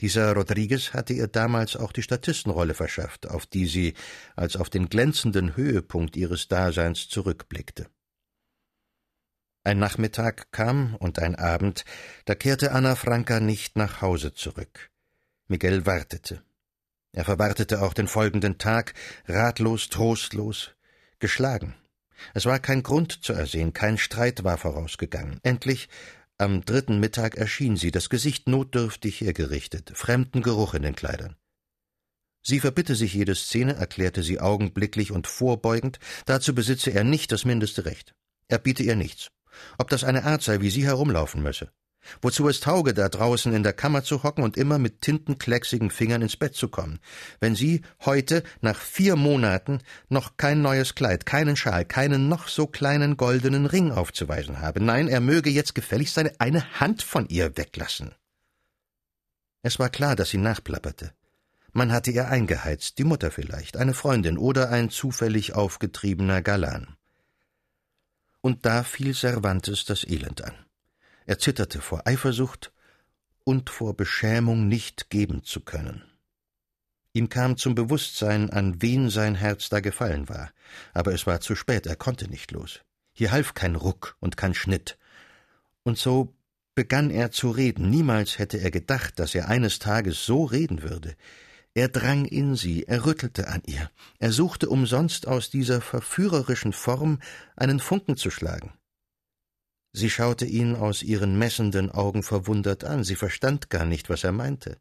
Dieser 0.00 0.32
Rodriguez 0.34 0.92
hatte 0.92 1.12
ihr 1.12 1.28
damals 1.28 1.76
auch 1.76 1.92
die 1.92 2.02
Statistenrolle 2.02 2.74
verschafft, 2.74 3.28
auf 3.28 3.46
die 3.46 3.66
sie 3.66 3.94
als 4.34 4.56
auf 4.56 4.68
den 4.68 4.88
glänzenden 4.88 5.56
Höhepunkt 5.56 6.16
ihres 6.16 6.48
Daseins 6.48 7.08
zurückblickte. 7.08 7.88
Ein 9.62 9.78
Nachmittag 9.78 10.52
kam 10.52 10.94
und 10.96 11.18
ein 11.18 11.36
Abend, 11.36 11.84
da 12.26 12.34
kehrte 12.34 12.72
Anna 12.72 12.96
Franca 12.96 13.40
nicht 13.40 13.76
nach 13.76 14.02
Hause 14.02 14.34
zurück. 14.34 14.90
Miguel 15.46 15.86
wartete. 15.86 16.42
Er 17.12 17.24
verwartete 17.24 17.80
auch 17.80 17.94
den 17.94 18.08
folgenden 18.08 18.58
Tag, 18.58 18.92
ratlos, 19.26 19.88
trostlos, 19.88 20.72
geschlagen. 21.18 21.74
Es 22.34 22.44
war 22.44 22.58
kein 22.58 22.82
Grund 22.82 23.24
zu 23.24 23.32
ersehen, 23.32 23.72
kein 23.72 23.98
Streit 23.98 24.44
war 24.44 24.58
vorausgegangen. 24.58 25.38
Endlich 25.42 25.88
am 26.38 26.64
dritten 26.64 26.98
Mittag 26.98 27.36
erschien 27.36 27.76
sie, 27.76 27.90
das 27.90 28.08
Gesicht 28.08 28.48
notdürftig 28.48 29.20
hergerichtet, 29.20 29.92
fremden 29.94 30.42
Geruch 30.42 30.74
in 30.74 30.82
den 30.82 30.96
Kleidern. 30.96 31.36
Sie 32.42 32.60
verbitte 32.60 32.94
sich 32.94 33.14
jede 33.14 33.34
Szene, 33.34 33.74
erklärte 33.74 34.22
sie 34.22 34.40
augenblicklich 34.40 35.12
und 35.12 35.26
vorbeugend, 35.26 35.98
dazu 36.26 36.54
besitze 36.54 36.90
er 36.90 37.04
nicht 37.04 37.32
das 37.32 37.44
mindeste 37.44 37.86
Recht. 37.86 38.14
Er 38.48 38.58
biete 38.58 38.82
ihr 38.82 38.96
nichts. 38.96 39.28
Ob 39.78 39.88
das 39.88 40.04
eine 40.04 40.24
Art 40.24 40.42
sei, 40.42 40.60
wie 40.60 40.70
sie 40.70 40.84
herumlaufen 40.84 41.42
müsse. 41.42 41.72
Wozu 42.22 42.48
es 42.48 42.60
tauge, 42.60 42.94
da 42.94 43.08
draußen 43.08 43.52
in 43.52 43.62
der 43.62 43.72
Kammer 43.72 44.04
zu 44.04 44.22
hocken 44.22 44.44
und 44.44 44.56
immer 44.56 44.78
mit 44.78 45.00
tintenklecksigen 45.00 45.90
Fingern 45.90 46.22
ins 46.22 46.36
Bett 46.36 46.54
zu 46.54 46.68
kommen, 46.68 47.00
wenn 47.40 47.54
sie 47.54 47.82
heute, 48.04 48.42
nach 48.60 48.78
vier 48.78 49.16
Monaten, 49.16 49.80
noch 50.08 50.36
kein 50.36 50.62
neues 50.62 50.94
Kleid, 50.94 51.26
keinen 51.26 51.56
Schal, 51.56 51.84
keinen 51.84 52.28
noch 52.28 52.48
so 52.48 52.66
kleinen 52.66 53.16
goldenen 53.16 53.66
Ring 53.66 53.92
aufzuweisen 53.92 54.60
habe. 54.60 54.82
Nein, 54.82 55.08
er 55.08 55.20
möge 55.20 55.50
jetzt 55.50 55.74
gefälligst 55.74 56.14
seine 56.14 56.32
eine 56.38 56.80
Hand 56.80 57.02
von 57.02 57.28
ihr 57.28 57.56
weglassen. 57.56 58.14
Es 59.62 59.78
war 59.78 59.88
klar, 59.88 60.14
dass 60.14 60.30
sie 60.30 60.38
nachplapperte. 60.38 61.12
Man 61.72 61.90
hatte 61.90 62.12
ihr 62.12 62.28
eingeheizt, 62.28 62.98
die 62.98 63.04
Mutter 63.04 63.30
vielleicht, 63.30 63.76
eine 63.76 63.94
Freundin 63.94 64.38
oder 64.38 64.70
ein 64.70 64.90
zufällig 64.90 65.54
aufgetriebener 65.54 66.40
Galan. 66.40 66.96
Und 68.40 68.66
da 68.66 68.84
fiel 68.84 69.14
Cervantes 69.14 69.84
das 69.84 70.04
Elend 70.04 70.44
an. 70.44 70.54
Er 71.26 71.38
zitterte 71.38 71.80
vor 71.80 72.06
Eifersucht 72.06 72.72
und 73.44 73.70
vor 73.70 73.96
Beschämung 73.96 74.68
nicht 74.68 75.10
geben 75.10 75.44
zu 75.44 75.60
können. 75.60 76.02
Ihm 77.12 77.28
kam 77.28 77.56
zum 77.56 77.74
Bewusstsein, 77.74 78.50
an 78.50 78.82
wen 78.82 79.08
sein 79.08 79.36
Herz 79.36 79.68
da 79.68 79.80
gefallen 79.80 80.28
war, 80.28 80.50
aber 80.92 81.14
es 81.14 81.26
war 81.26 81.40
zu 81.40 81.54
spät, 81.54 81.86
er 81.86 81.96
konnte 81.96 82.28
nicht 82.28 82.50
los. 82.50 82.80
Hier 83.12 83.30
half 83.30 83.54
kein 83.54 83.76
Ruck 83.76 84.16
und 84.18 84.36
kein 84.36 84.54
Schnitt. 84.54 84.98
Und 85.84 85.96
so 85.96 86.34
begann 86.74 87.10
er 87.10 87.30
zu 87.30 87.50
reden. 87.50 87.88
Niemals 87.88 88.38
hätte 88.38 88.58
er 88.58 88.72
gedacht, 88.72 89.20
dass 89.20 89.34
er 89.34 89.48
eines 89.48 89.78
Tages 89.78 90.26
so 90.26 90.44
reden 90.44 90.82
würde. 90.82 91.14
Er 91.74 91.88
drang 91.88 92.24
in 92.24 92.56
sie, 92.56 92.84
er 92.84 93.06
rüttelte 93.06 93.48
an 93.48 93.62
ihr, 93.66 93.90
er 94.18 94.32
suchte 94.32 94.68
umsonst 94.68 95.26
aus 95.26 95.50
dieser 95.50 95.80
verführerischen 95.80 96.72
Form 96.72 97.20
einen 97.56 97.80
Funken 97.80 98.16
zu 98.16 98.30
schlagen. 98.30 98.72
Sie 99.96 100.10
schaute 100.10 100.44
ihn 100.44 100.74
aus 100.74 101.04
ihren 101.04 101.38
messenden 101.38 101.88
Augen 101.88 102.24
verwundert 102.24 102.82
an, 102.82 103.04
sie 103.04 103.14
verstand 103.14 103.70
gar 103.70 103.84
nicht, 103.84 104.10
was 104.10 104.24
er 104.24 104.32
meinte. 104.32 104.76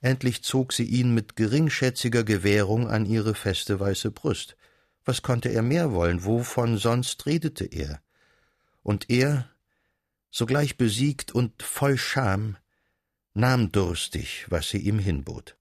Endlich 0.00 0.42
zog 0.42 0.72
sie 0.72 0.82
ihn 0.82 1.14
mit 1.14 1.36
geringschätziger 1.36 2.24
Gewährung 2.24 2.88
an 2.88 3.06
ihre 3.06 3.36
feste 3.36 3.78
weiße 3.78 4.10
Brust. 4.10 4.56
Was 5.04 5.22
konnte 5.22 5.48
er 5.50 5.62
mehr 5.62 5.92
wollen? 5.92 6.24
Wovon 6.24 6.76
sonst 6.76 7.24
redete 7.26 7.66
er? 7.66 8.02
Und 8.82 9.10
er, 9.10 9.48
sogleich 10.28 10.76
besiegt 10.76 11.30
und 11.30 11.62
voll 11.62 11.96
Scham, 11.96 12.56
nahm 13.32 13.70
durstig, 13.70 14.46
was 14.48 14.70
sie 14.70 14.78
ihm 14.78 14.98
hinbot. 14.98 15.56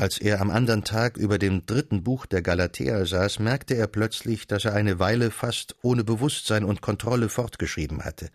Als 0.00 0.16
er 0.16 0.40
am 0.40 0.48
andern 0.48 0.82
Tag 0.82 1.18
über 1.18 1.38
dem 1.38 1.66
dritten 1.66 2.02
Buch 2.02 2.24
der 2.24 2.40
Galatea 2.40 3.04
saß, 3.04 3.38
merkte 3.38 3.74
er 3.74 3.86
plötzlich, 3.86 4.46
dass 4.46 4.64
er 4.64 4.72
eine 4.72 4.98
Weile 4.98 5.30
fast 5.30 5.76
ohne 5.82 6.04
Bewusstsein 6.04 6.64
und 6.64 6.80
Kontrolle 6.80 7.28
fortgeschrieben 7.28 8.02
hatte. 8.02 8.30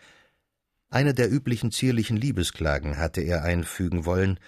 Eine 0.92 1.16
der 1.16 1.32
üblichen 1.32 1.72
zierlichen 1.72 2.18
Liebesklagen 2.18 3.00
hatte 3.00 3.22
er 3.22 3.44
einfügen 3.44 4.06
wollen, 4.06 4.40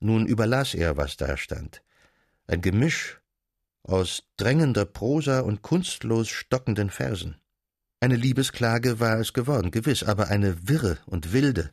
nun 0.00 0.26
überlas 0.26 0.74
er, 0.74 0.96
was 0.96 1.16
da 1.16 1.36
stand. 1.36 1.84
Ein 2.48 2.60
Gemisch 2.60 3.20
aus 3.84 4.24
drängender 4.36 4.84
Prosa 4.84 5.42
und 5.42 5.62
kunstlos 5.62 6.28
stockenden 6.28 6.90
Versen. 6.90 7.36
Eine 8.00 8.16
Liebesklage 8.16 8.98
war 8.98 9.20
es 9.20 9.32
geworden, 9.32 9.70
gewiss, 9.70 10.02
aber 10.02 10.26
eine 10.26 10.68
wirre 10.68 10.98
und 11.06 11.32
wilde, 11.32 11.70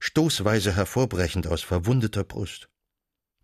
stoßweise 0.00 0.74
hervorbrechend 0.74 1.46
aus 1.46 1.62
verwundeter 1.62 2.24
Brust. 2.24 2.68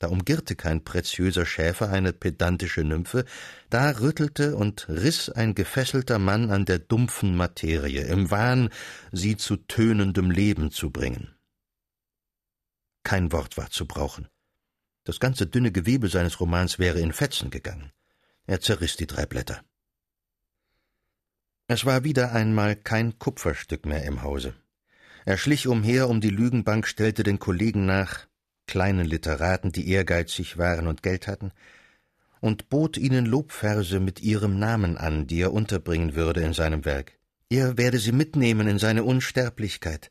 Da 0.00 0.08
umgirrte 0.08 0.56
kein 0.56 0.82
preziöser 0.82 1.44
Schäfer 1.44 1.90
eine 1.90 2.14
pedantische 2.14 2.82
Nymphe, 2.82 3.26
da 3.68 3.90
rüttelte 4.00 4.56
und 4.56 4.88
riß 4.88 5.28
ein 5.28 5.54
gefesselter 5.54 6.18
Mann 6.18 6.50
an 6.50 6.64
der 6.64 6.78
dumpfen 6.78 7.36
Materie, 7.36 8.04
im 8.04 8.30
Wahn, 8.30 8.70
sie 9.12 9.36
zu 9.36 9.56
tönendem 9.56 10.30
Leben 10.30 10.70
zu 10.70 10.90
bringen. 10.90 11.34
Kein 13.02 13.30
Wort 13.30 13.58
war 13.58 13.70
zu 13.70 13.86
brauchen. 13.86 14.26
Das 15.04 15.20
ganze 15.20 15.46
dünne 15.46 15.70
Gewebe 15.70 16.08
seines 16.08 16.40
Romans 16.40 16.78
wäre 16.78 17.00
in 17.00 17.12
Fetzen 17.12 17.50
gegangen. 17.50 17.92
Er 18.46 18.60
zerriß 18.62 18.96
die 18.96 19.06
drei 19.06 19.26
Blätter. 19.26 19.62
Es 21.66 21.84
war 21.84 22.04
wieder 22.04 22.32
einmal 22.32 22.74
kein 22.74 23.18
Kupferstück 23.18 23.84
mehr 23.84 24.04
im 24.04 24.22
Hause. 24.22 24.54
Er 25.26 25.36
schlich 25.36 25.68
umher 25.68 26.08
um 26.08 26.22
die 26.22 26.30
Lügenbank, 26.30 26.86
stellte 26.86 27.22
den 27.22 27.38
Kollegen 27.38 27.84
nach, 27.84 28.29
kleinen 28.70 29.04
Literaten, 29.06 29.72
die 29.72 29.90
ehrgeizig 29.90 30.56
waren 30.56 30.86
und 30.86 31.02
Geld 31.02 31.26
hatten, 31.26 31.52
und 32.40 32.70
bot 32.70 32.96
ihnen 32.96 33.26
Lobverse 33.26 34.00
mit 34.00 34.22
ihrem 34.22 34.58
Namen 34.58 34.96
an, 34.96 35.26
die 35.26 35.42
er 35.42 35.52
unterbringen 35.52 36.14
würde 36.14 36.40
in 36.40 36.54
seinem 36.54 36.86
Werk. 36.86 37.18
Er 37.50 37.76
werde 37.76 37.98
sie 37.98 38.12
mitnehmen 38.12 38.66
in 38.68 38.78
seine 38.78 39.04
Unsterblichkeit. 39.04 40.10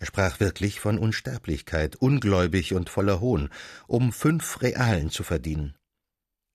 Er 0.00 0.06
sprach 0.06 0.40
wirklich 0.40 0.80
von 0.80 0.98
Unsterblichkeit, 0.98 1.94
ungläubig 1.96 2.74
und 2.74 2.88
voller 2.88 3.20
Hohn, 3.20 3.50
um 3.86 4.12
fünf 4.12 4.62
Realen 4.62 5.10
zu 5.10 5.22
verdienen. 5.22 5.76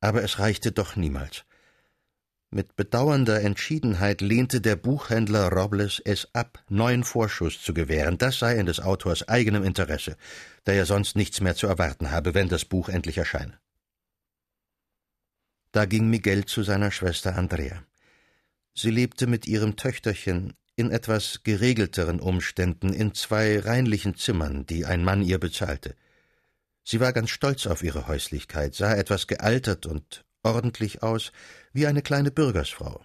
Aber 0.01 0.23
es 0.23 0.39
reichte 0.39 0.71
doch 0.71 0.95
niemals. 0.95 1.45
Mit 2.51 2.75
bedauernder 2.75 3.41
Entschiedenheit 3.41 4.21
lehnte 4.21 4.59
der 4.59 4.75
Buchhändler 4.75 5.51
Robles 5.51 6.01
es 6.03 6.33
ab, 6.33 6.63
neuen 6.67 7.03
Vorschuss 7.03 7.61
zu 7.61 7.75
gewähren. 7.75 8.17
Das 8.17 8.39
sei 8.39 8.57
in 8.57 8.65
des 8.65 8.79
Autors 8.79 9.27
eigenem 9.27 9.63
Interesse, 9.63 10.17
da 10.63 10.71
er 10.71 10.87
sonst 10.87 11.15
nichts 11.15 11.41
mehr 11.41 11.55
zu 11.55 11.67
erwarten 11.67 12.09
habe, 12.09 12.33
wenn 12.33 12.49
das 12.49 12.65
Buch 12.65 12.89
endlich 12.89 13.19
erscheine. 13.19 13.59
Da 15.71 15.85
ging 15.85 16.09
Miguel 16.09 16.45
zu 16.45 16.63
seiner 16.63 16.89
Schwester 16.89 17.35
Andrea. 17.35 17.83
Sie 18.73 18.89
lebte 18.89 19.27
mit 19.27 19.45
ihrem 19.45 19.75
Töchterchen 19.75 20.53
in 20.75 20.89
etwas 20.89 21.43
geregelteren 21.43 22.19
Umständen 22.19 22.93
in 22.93 23.13
zwei 23.13 23.59
reinlichen 23.59 24.15
Zimmern, 24.15 24.65
die 24.65 24.85
ein 24.85 25.03
Mann 25.03 25.21
ihr 25.21 25.37
bezahlte. 25.37 25.95
Sie 26.83 26.99
war 26.99 27.13
ganz 27.13 27.29
stolz 27.29 27.67
auf 27.67 27.83
ihre 27.83 28.07
Häuslichkeit, 28.07 28.73
sah 28.73 28.95
etwas 28.95 29.27
gealtert 29.27 29.85
und 29.85 30.25
ordentlich 30.43 31.03
aus, 31.03 31.31
wie 31.73 31.87
eine 31.87 32.01
kleine 32.01 32.31
Bürgersfrau. 32.31 33.03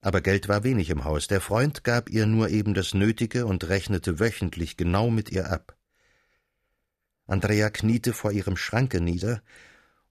Aber 0.00 0.20
Geld 0.20 0.48
war 0.48 0.64
wenig 0.64 0.90
im 0.90 1.04
Haus, 1.04 1.28
der 1.28 1.40
Freund 1.40 1.82
gab 1.82 2.10
ihr 2.10 2.26
nur 2.26 2.50
eben 2.50 2.74
das 2.74 2.92
Nötige 2.92 3.46
und 3.46 3.68
rechnete 3.68 4.20
wöchentlich 4.20 4.76
genau 4.76 5.10
mit 5.10 5.30
ihr 5.30 5.50
ab. 5.50 5.78
Andrea 7.26 7.70
kniete 7.70 8.12
vor 8.12 8.32
ihrem 8.32 8.56
Schranke 8.56 9.00
nieder 9.00 9.42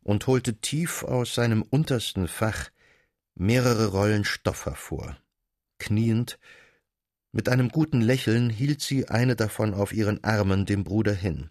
und 0.02 0.26
holte 0.26 0.60
tief 0.60 1.04
aus 1.04 1.36
seinem 1.36 1.62
untersten 1.62 2.28
Fach 2.28 2.70
mehrere 3.36 3.88
Rollen 3.88 4.26
Stoff 4.26 4.66
hervor. 4.66 5.18
Kniend, 5.78 6.40
mit 7.32 7.50
einem 7.50 7.70
guten 7.70 8.02
Lächeln 8.02 8.50
hielt 8.50 8.82
sie 8.82 9.10
eine 9.10 9.36
davon 9.36 9.74
auf 9.74 9.94
ihren 9.94 10.24
Armen 10.24 10.66
dem 10.66 10.84
Bruder 10.84 11.14
hin. 11.14 11.50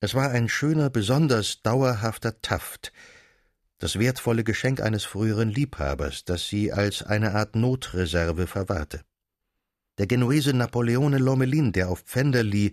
Es 0.00 0.14
war 0.14 0.30
ein 0.30 0.48
schöner, 0.48 0.90
besonders 0.90 1.62
dauerhafter 1.62 2.40
Taft, 2.40 2.92
das 3.78 3.98
wertvolle 3.98 4.44
Geschenk 4.44 4.80
eines 4.80 5.04
früheren 5.04 5.50
Liebhabers, 5.50 6.24
das 6.24 6.48
sie 6.48 6.72
als 6.72 7.02
eine 7.02 7.34
Art 7.34 7.56
Notreserve 7.56 8.46
verwahrte. 8.46 9.02
Der 9.98 10.06
Genuese 10.06 10.52
Napoleone 10.52 11.18
Lomelin, 11.18 11.72
der 11.72 11.88
auf 11.88 12.00
Pfänder 12.00 12.42
lieh, 12.42 12.72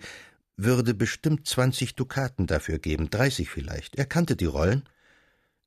würde 0.58 0.94
bestimmt 0.94 1.48
zwanzig 1.48 1.96
Dukaten 1.96 2.48
dafür 2.48 2.80
geben, 2.80 3.10
dreißig 3.10 3.50
vielleicht. 3.50 3.96
Er 3.96 4.06
kannte 4.06 4.36
die 4.36 4.46
Rollen. 4.46 4.88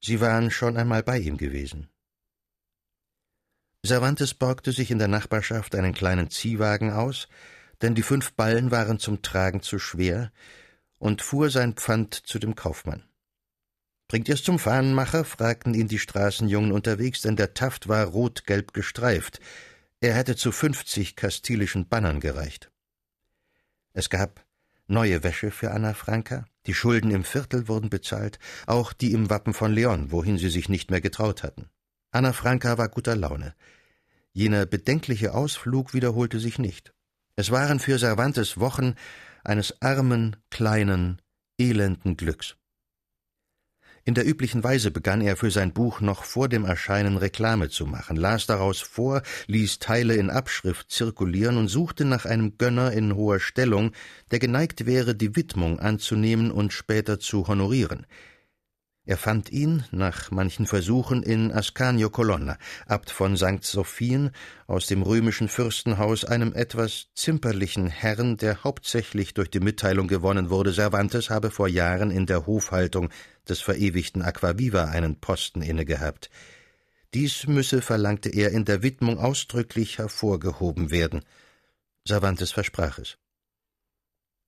Sie 0.00 0.20
waren 0.20 0.50
schon 0.50 0.76
einmal 0.76 1.02
bei 1.02 1.18
ihm 1.18 1.36
gewesen. 1.36 1.88
Cervantes 3.86 4.34
borgte 4.34 4.72
sich 4.72 4.90
in 4.90 4.98
der 4.98 5.08
Nachbarschaft 5.08 5.74
einen 5.74 5.94
kleinen 5.94 6.30
Ziehwagen 6.30 6.92
aus, 6.92 7.28
denn 7.80 7.94
die 7.94 8.02
fünf 8.02 8.32
Ballen 8.32 8.70
waren 8.70 8.98
zum 8.98 9.22
Tragen 9.22 9.62
zu 9.62 9.78
schwer, 9.78 10.32
und 10.98 11.22
fuhr 11.22 11.48
sein 11.48 11.74
Pfand 11.74 12.14
zu 12.14 12.40
dem 12.40 12.56
Kaufmann. 12.56 13.07
Bringt 14.08 14.28
ihr's 14.28 14.42
zum 14.42 14.58
Fahnenmacher? 14.58 15.24
fragten 15.24 15.74
ihn 15.74 15.86
die 15.86 15.98
Straßenjungen 15.98 16.72
unterwegs, 16.72 17.20
denn 17.20 17.36
der 17.36 17.52
Taft 17.52 17.88
war 17.88 18.06
rot-gelb 18.06 18.72
gestreift. 18.72 19.38
Er 20.00 20.14
hätte 20.14 20.34
zu 20.34 20.50
fünfzig 20.50 21.14
kastilischen 21.14 21.88
Bannern 21.88 22.20
gereicht. 22.20 22.70
Es 23.92 24.08
gab 24.08 24.46
neue 24.86 25.22
Wäsche 25.22 25.50
für 25.50 25.72
Anna 25.72 25.92
Franka, 25.92 26.46
die 26.66 26.72
Schulden 26.72 27.10
im 27.10 27.24
Viertel 27.24 27.68
wurden 27.68 27.90
bezahlt, 27.90 28.38
auch 28.66 28.94
die 28.94 29.12
im 29.12 29.28
Wappen 29.28 29.52
von 29.52 29.72
Leon, 29.72 30.10
wohin 30.10 30.38
sie 30.38 30.48
sich 30.48 30.70
nicht 30.70 30.90
mehr 30.90 31.02
getraut 31.02 31.42
hatten. 31.42 31.68
Anna 32.10 32.32
Franka 32.32 32.78
war 32.78 32.88
guter 32.88 33.14
Laune. 33.14 33.54
Jener 34.32 34.64
bedenkliche 34.64 35.34
Ausflug 35.34 35.92
wiederholte 35.92 36.40
sich 36.40 36.58
nicht. 36.58 36.94
Es 37.36 37.50
waren 37.50 37.78
für 37.78 37.98
Cervantes 37.98 38.58
Wochen 38.58 38.94
eines 39.44 39.82
armen, 39.82 40.36
kleinen, 40.50 41.20
elenden 41.58 42.16
Glücks. 42.16 42.56
In 44.08 44.14
der 44.14 44.26
üblichen 44.26 44.64
Weise 44.64 44.90
begann 44.90 45.20
er 45.20 45.36
für 45.36 45.50
sein 45.50 45.74
Buch 45.74 46.00
noch 46.00 46.24
vor 46.24 46.48
dem 46.48 46.64
Erscheinen 46.64 47.18
Reklame 47.18 47.68
zu 47.68 47.84
machen, 47.84 48.16
las 48.16 48.46
daraus 48.46 48.80
vor, 48.80 49.20
ließ 49.48 49.80
Teile 49.80 50.14
in 50.14 50.30
Abschrift 50.30 50.90
zirkulieren 50.90 51.58
und 51.58 51.68
suchte 51.68 52.06
nach 52.06 52.24
einem 52.24 52.56
Gönner 52.56 52.90
in 52.92 53.14
hoher 53.14 53.38
Stellung, 53.38 53.92
der 54.30 54.38
geneigt 54.38 54.86
wäre, 54.86 55.14
die 55.14 55.36
Widmung 55.36 55.78
anzunehmen 55.78 56.50
und 56.50 56.72
später 56.72 57.20
zu 57.20 57.48
honorieren. 57.48 58.06
Er 59.08 59.16
fand 59.16 59.50
ihn, 59.50 59.84
nach 59.90 60.30
manchen 60.30 60.66
Versuchen, 60.66 61.22
in 61.22 61.50
Ascanio 61.50 62.10
Colonna, 62.10 62.58
Abt 62.84 63.10
von 63.10 63.38
St. 63.38 63.64
Sophien, 63.64 64.32
aus 64.66 64.86
dem 64.86 65.00
römischen 65.00 65.48
Fürstenhaus, 65.48 66.26
einem 66.26 66.52
etwas 66.52 67.06
zimperlichen 67.14 67.86
Herrn, 67.86 68.36
der 68.36 68.64
hauptsächlich 68.64 69.32
durch 69.32 69.50
die 69.50 69.60
Mitteilung 69.60 70.08
gewonnen 70.08 70.50
wurde, 70.50 70.74
Cervantes 70.74 71.30
habe 71.30 71.50
vor 71.50 71.68
Jahren 71.68 72.10
in 72.10 72.26
der 72.26 72.46
Hofhaltung 72.46 73.08
des 73.48 73.62
verewigten 73.62 74.20
Aquaviva 74.20 74.84
einen 74.84 75.18
Posten 75.18 75.62
innegehabt. 75.62 76.28
Dies 77.14 77.46
müsse, 77.46 77.80
verlangte 77.80 78.28
er, 78.28 78.50
in 78.50 78.66
der 78.66 78.82
Widmung 78.82 79.18
ausdrücklich 79.18 79.96
hervorgehoben 79.96 80.90
werden. 80.90 81.24
Cervantes 82.06 82.52
versprach 82.52 82.98
es. 82.98 83.16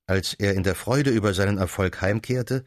Als 0.07 0.35
er 0.35 0.53
in 0.53 0.65
der 0.65 0.75
Freude 0.75 1.13
über 1.13 1.33
seinen 1.33 1.57
Erfolg 1.57 2.03
heimkehrte, 2.03 2.67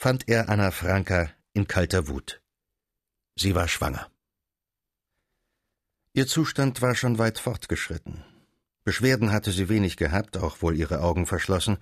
fand 0.00 0.30
er 0.30 0.48
Anna 0.48 0.70
Franka 0.70 1.30
in 1.52 1.68
kalter 1.68 2.08
Wut. 2.08 2.40
Sie 3.36 3.54
war 3.54 3.68
schwanger. 3.68 4.10
Ihr 6.14 6.26
Zustand 6.26 6.80
war 6.80 6.94
schon 6.94 7.18
weit 7.18 7.38
fortgeschritten. 7.38 8.24
Beschwerden 8.82 9.30
hatte 9.30 9.52
sie 9.52 9.68
wenig 9.68 9.98
gehabt, 9.98 10.38
auch 10.38 10.62
wohl 10.62 10.74
ihre 10.74 11.02
Augen 11.02 11.26
verschlossen. 11.26 11.76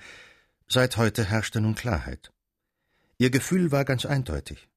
Seit 0.66 0.96
heute 0.96 1.24
herrschte 1.26 1.60
nun 1.60 1.76
Klarheit. 1.76 2.32
Ihr 3.18 3.30
Gefühl 3.30 3.70
war 3.70 3.84
ganz 3.84 4.04
eindeutig. 4.04 4.68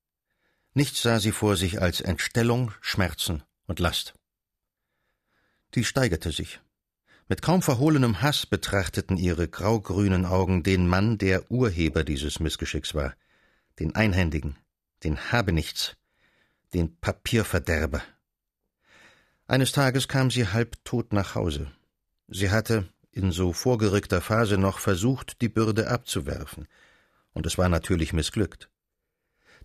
Nichts 0.75 1.01
sah 1.01 1.19
sie 1.19 1.31
vor 1.31 1.57
sich 1.57 1.81
als 1.81 1.99
Entstellung, 1.99 2.71
Schmerzen 2.79 3.41
und 3.65 3.79
Last. 3.79 4.13
Die 5.73 5.83
steigerte 5.83 6.31
sich. 6.31 6.59
Mit 7.27 7.41
kaum 7.41 7.63
verhohlenem 7.63 8.21
Hass 8.21 8.45
betrachteten 8.45 9.17
ihre 9.17 9.47
graugrünen 9.47 10.27
Augen 10.27 10.61
den 10.61 10.87
Mann, 10.87 11.17
der 11.17 11.49
Urheber 11.49 12.03
dieses 12.03 12.39
Missgeschicks 12.39 12.93
war, 12.93 13.15
den 13.81 13.95
Einhändigen, 13.95 14.57
den 15.03 15.31
Habenichts, 15.31 15.95
den 16.71 16.95
Papierverderber. 16.97 18.03
Eines 19.47 19.71
Tages 19.71 20.07
kam 20.07 20.29
sie 20.29 20.47
halbtot 20.47 21.13
nach 21.13 21.33
Hause. 21.33 21.71
Sie 22.27 22.51
hatte, 22.51 22.87
in 23.11 23.31
so 23.31 23.53
vorgerückter 23.53 24.21
Phase 24.21 24.59
noch, 24.59 24.77
versucht, 24.77 25.41
die 25.41 25.49
Bürde 25.49 25.89
abzuwerfen, 25.89 26.67
und 27.33 27.47
es 27.47 27.57
war 27.57 27.69
natürlich 27.69 28.13
missglückt. 28.13 28.69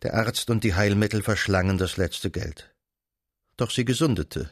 Der 0.01 0.15
Arzt 0.15 0.49
und 0.49 0.65
die 0.65 0.75
Heilmittel 0.75 1.23
verschlangen 1.23 1.77
das 1.77 1.99
letzte 1.99 2.31
Geld. 2.31 2.75
Doch 3.59 3.71
sie 3.71 3.85
gesundete, 3.85 4.51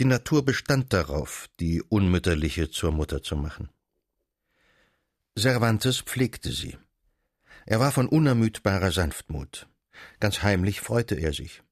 die 0.00 0.04
Natur 0.04 0.44
bestand 0.44 0.92
darauf, 0.92 1.48
die 1.60 1.80
Unmütterliche 1.80 2.70
zur 2.70 2.92
Mutter 2.92 3.22
zu 3.22 3.36
machen. 3.36 3.70
Cervantes 5.38 6.02
pflegte 6.02 6.52
sie. 6.52 6.76
Er 7.66 7.80
war 7.80 7.92
von 7.92 8.08
unermüdbarer 8.08 8.92
Sanftmut. 8.92 9.68
Ganz 10.20 10.42
heimlich 10.42 10.80
freute 10.80 11.14
er 11.14 11.32
sich. 11.32 11.62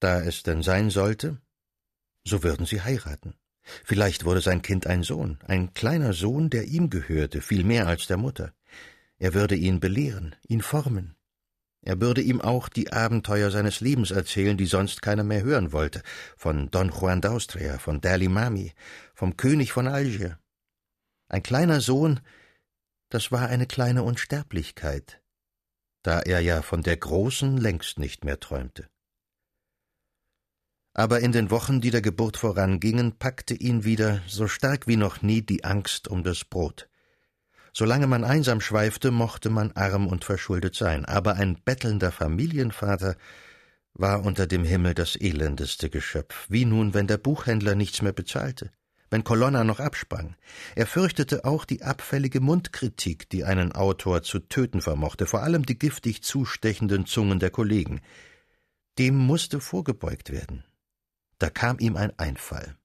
Da 0.00 0.20
es 0.20 0.42
denn 0.42 0.62
sein 0.62 0.90
sollte, 0.90 1.40
so 2.24 2.42
würden 2.42 2.66
sie 2.66 2.82
heiraten. 2.82 3.34
Vielleicht 3.84 4.24
wurde 4.24 4.40
sein 4.40 4.60
Kind 4.60 4.86
ein 4.86 5.02
Sohn, 5.02 5.38
ein 5.46 5.72
kleiner 5.72 6.12
Sohn, 6.12 6.50
der 6.50 6.64
ihm 6.64 6.90
gehörte, 6.90 7.40
viel 7.40 7.64
mehr 7.64 7.86
als 7.86 8.06
der 8.06 8.18
Mutter. 8.18 8.52
Er 9.18 9.32
würde 9.32 9.54
ihn 9.54 9.80
belehren, 9.80 10.36
ihn 10.46 10.60
formen, 10.60 11.16
er 11.86 12.00
würde 12.00 12.22
ihm 12.22 12.40
auch 12.40 12.70
die 12.70 12.92
Abenteuer 12.92 13.50
seines 13.50 13.80
Lebens 13.80 14.10
erzählen, 14.10 14.56
die 14.56 14.64
sonst 14.64 15.02
keiner 15.02 15.22
mehr 15.22 15.42
hören 15.42 15.72
wollte, 15.72 16.02
von 16.34 16.70
Don 16.70 16.88
Juan 16.88 17.20
d'Austria, 17.20 17.78
von 17.78 18.00
Dalimami, 18.00 18.72
vom 19.14 19.36
König 19.36 19.72
von 19.72 19.86
Algier. 19.86 20.38
Ein 21.28 21.42
kleiner 21.42 21.82
Sohn, 21.82 22.20
das 23.14 23.30
war 23.30 23.46
eine 23.48 23.68
kleine 23.68 24.02
Unsterblichkeit, 24.02 25.22
da 26.02 26.18
er 26.18 26.40
ja 26.40 26.62
von 26.62 26.82
der 26.82 26.96
großen 26.96 27.56
längst 27.56 28.00
nicht 28.00 28.24
mehr 28.24 28.40
träumte. 28.40 28.88
Aber 30.94 31.20
in 31.20 31.30
den 31.30 31.52
Wochen, 31.52 31.80
die 31.80 31.92
der 31.92 32.02
Geburt 32.02 32.36
vorangingen, 32.36 33.16
packte 33.16 33.54
ihn 33.54 33.84
wieder 33.84 34.20
so 34.26 34.48
stark 34.48 34.88
wie 34.88 34.96
noch 34.96 35.22
nie 35.22 35.42
die 35.42 35.62
Angst 35.62 36.08
um 36.08 36.24
das 36.24 36.44
Brot. 36.44 36.88
Solange 37.72 38.08
man 38.08 38.24
einsam 38.24 38.60
schweifte, 38.60 39.12
mochte 39.12 39.48
man 39.48 39.70
arm 39.76 40.08
und 40.08 40.24
verschuldet 40.24 40.74
sein, 40.74 41.04
aber 41.04 41.34
ein 41.34 41.62
bettelnder 41.64 42.10
Familienvater 42.10 43.14
war 43.92 44.24
unter 44.24 44.48
dem 44.48 44.64
Himmel 44.64 44.94
das 44.94 45.14
elendeste 45.14 45.88
Geschöpf, 45.88 46.46
wie 46.48 46.64
nun, 46.64 46.94
wenn 46.94 47.06
der 47.06 47.18
Buchhändler 47.18 47.76
nichts 47.76 48.02
mehr 48.02 48.12
bezahlte, 48.12 48.72
wenn 49.10 49.24
Colonna 49.24 49.64
noch 49.64 49.80
absprang. 49.80 50.36
Er 50.74 50.86
fürchtete 50.86 51.44
auch 51.44 51.64
die 51.64 51.82
abfällige 51.82 52.40
Mundkritik, 52.40 53.28
die 53.30 53.44
einen 53.44 53.72
Autor 53.72 54.22
zu 54.22 54.40
töten 54.40 54.80
vermochte, 54.80 55.26
vor 55.26 55.42
allem 55.42 55.66
die 55.66 55.78
giftig 55.78 56.22
zustechenden 56.22 57.06
Zungen 57.06 57.38
der 57.38 57.50
Kollegen. 57.50 58.00
Dem 58.98 59.16
musste 59.16 59.60
vorgebeugt 59.60 60.30
werden. 60.30 60.64
Da 61.38 61.50
kam 61.50 61.78
ihm 61.78 61.96
ein 61.96 62.18
Einfall. 62.18 62.76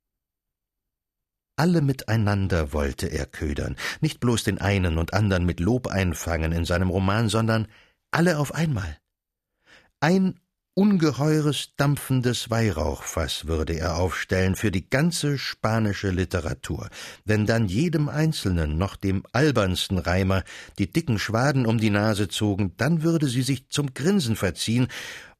Alle 1.55 1.81
miteinander 1.81 2.71
wollte 2.71 3.07
er 3.07 3.25
ködern, 3.25 3.75
nicht 3.99 4.21
bloß 4.21 4.45
den 4.45 4.61
einen 4.61 4.97
und 4.97 5.13
andern 5.13 5.45
mit 5.45 5.59
Lob 5.59 5.87
einfangen 5.87 6.53
in 6.53 6.63
seinem 6.63 6.89
Roman, 6.89 7.27
sondern 7.27 7.67
alle 8.11 8.39
auf 8.39 8.53
einmal. 8.53 8.97
Ein 9.99 10.39
ungeheures 10.79 11.75
dampfendes 11.75 12.49
Weihrauchfass 12.49 13.47
würde 13.47 13.73
er 13.73 13.97
aufstellen 13.97 14.55
für 14.55 14.71
die 14.71 14.89
ganze 14.89 15.37
spanische 15.37 16.09
Literatur, 16.09 16.89
wenn 17.25 17.45
dann 17.45 17.67
jedem 17.67 18.07
Einzelnen, 18.07 18.77
noch 18.77 18.95
dem 18.95 19.25
albernsten 19.33 19.97
Reimer, 19.97 20.45
die 20.77 20.89
dicken 20.89 21.19
Schwaden 21.19 21.65
um 21.65 21.79
die 21.79 21.89
Nase 21.89 22.29
zogen, 22.29 22.75
dann 22.77 23.03
würde 23.03 23.27
sie 23.27 23.41
sich 23.41 23.67
zum 23.67 23.93
Grinsen 23.93 24.37
verziehen, 24.37 24.87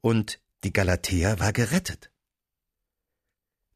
und 0.02 0.40
die 0.62 0.74
Galatea 0.74 1.40
war 1.40 1.54
gerettet. 1.54 2.10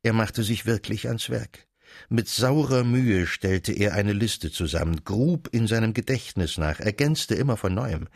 Er 0.02 0.12
machte 0.12 0.42
sich 0.42 0.66
wirklich 0.66 1.09
ans 1.09 1.30
Werk. 1.30 1.66
Mit 2.11 2.28
saurer 2.28 2.85
Mühe 2.85 3.26
stellte 3.26 3.73
er 3.73 3.95
eine 3.95 4.12
Liste 4.12 4.52
zusammen, 4.52 5.02
grub 5.04 5.49
in 5.50 5.67
seinem 5.67 5.95
Gedächtnis 5.95 6.58
nach, 6.58 6.78
ergänzte 6.78 7.34
immer 7.34 7.56
von 7.56 7.73
neuem. 7.73 8.08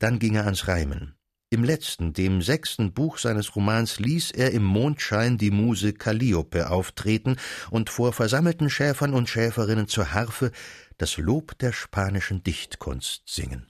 Dann 0.00 0.18
ging 0.18 0.34
er 0.34 0.46
ans 0.46 0.66
Reimen. 0.66 1.14
Im 1.48 1.62
letzten, 1.62 2.12
dem 2.12 2.42
sechsten 2.42 2.92
Buch 2.92 3.18
seines 3.18 3.54
Romans 3.54 4.00
ließ 4.00 4.32
er 4.32 4.50
im 4.50 4.64
Mondschein 4.64 5.38
die 5.38 5.52
Muse 5.52 5.92
Calliope 5.92 6.70
auftreten 6.70 7.36
und 7.70 7.88
vor 7.88 8.12
versammelten 8.12 8.68
Schäfern 8.68 9.14
und 9.14 9.28
Schäferinnen 9.28 9.86
zur 9.86 10.12
Harfe 10.12 10.50
das 10.98 11.18
Lob 11.18 11.56
der 11.58 11.72
spanischen 11.72 12.42
Dichtkunst 12.42 13.22
singen. 13.26 13.68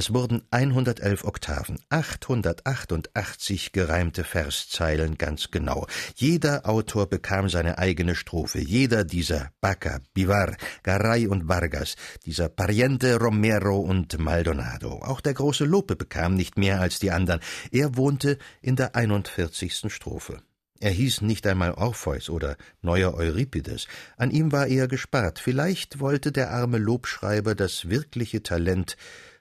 Es 0.00 0.14
wurden 0.14 0.40
111 0.50 1.24
Oktaven, 1.24 1.78
888 1.90 3.72
gereimte 3.72 4.24
Verszeilen 4.24 5.18
ganz 5.18 5.50
genau. 5.50 5.86
Jeder 6.14 6.66
Autor 6.66 7.06
bekam 7.06 7.50
seine 7.50 7.76
eigene 7.76 8.14
Strophe. 8.14 8.60
Jeder 8.60 9.04
dieser 9.04 9.50
Baca, 9.60 10.00
Bivar, 10.14 10.56
Garay 10.84 11.26
und 11.26 11.48
Vargas, 11.48 11.96
dieser 12.24 12.48
Pariente, 12.48 13.18
Romero 13.18 13.78
und 13.78 14.18
Maldonado. 14.18 15.02
Auch 15.02 15.20
der 15.20 15.34
große 15.34 15.66
Lope 15.66 15.96
bekam 15.96 16.34
nicht 16.34 16.56
mehr 16.56 16.80
als 16.80 16.98
die 16.98 17.10
anderen. 17.10 17.40
Er 17.70 17.94
wohnte 17.94 18.38
in 18.62 18.76
der 18.76 18.96
41. 18.96 19.92
Strophe. 19.92 20.38
Er 20.82 20.92
hieß 20.92 21.20
nicht 21.20 21.46
einmal 21.46 21.72
Orpheus 21.72 22.30
oder 22.30 22.56
neuer 22.80 23.12
Euripides. 23.12 23.86
An 24.16 24.30
ihm 24.30 24.50
war 24.50 24.66
eher 24.66 24.88
gespart. 24.88 25.38
Vielleicht 25.38 26.00
wollte 26.00 26.32
der 26.32 26.52
arme 26.52 26.78
Lobschreiber 26.78 27.54
das 27.54 27.90
wirkliche 27.90 28.42
Talent 28.42 28.96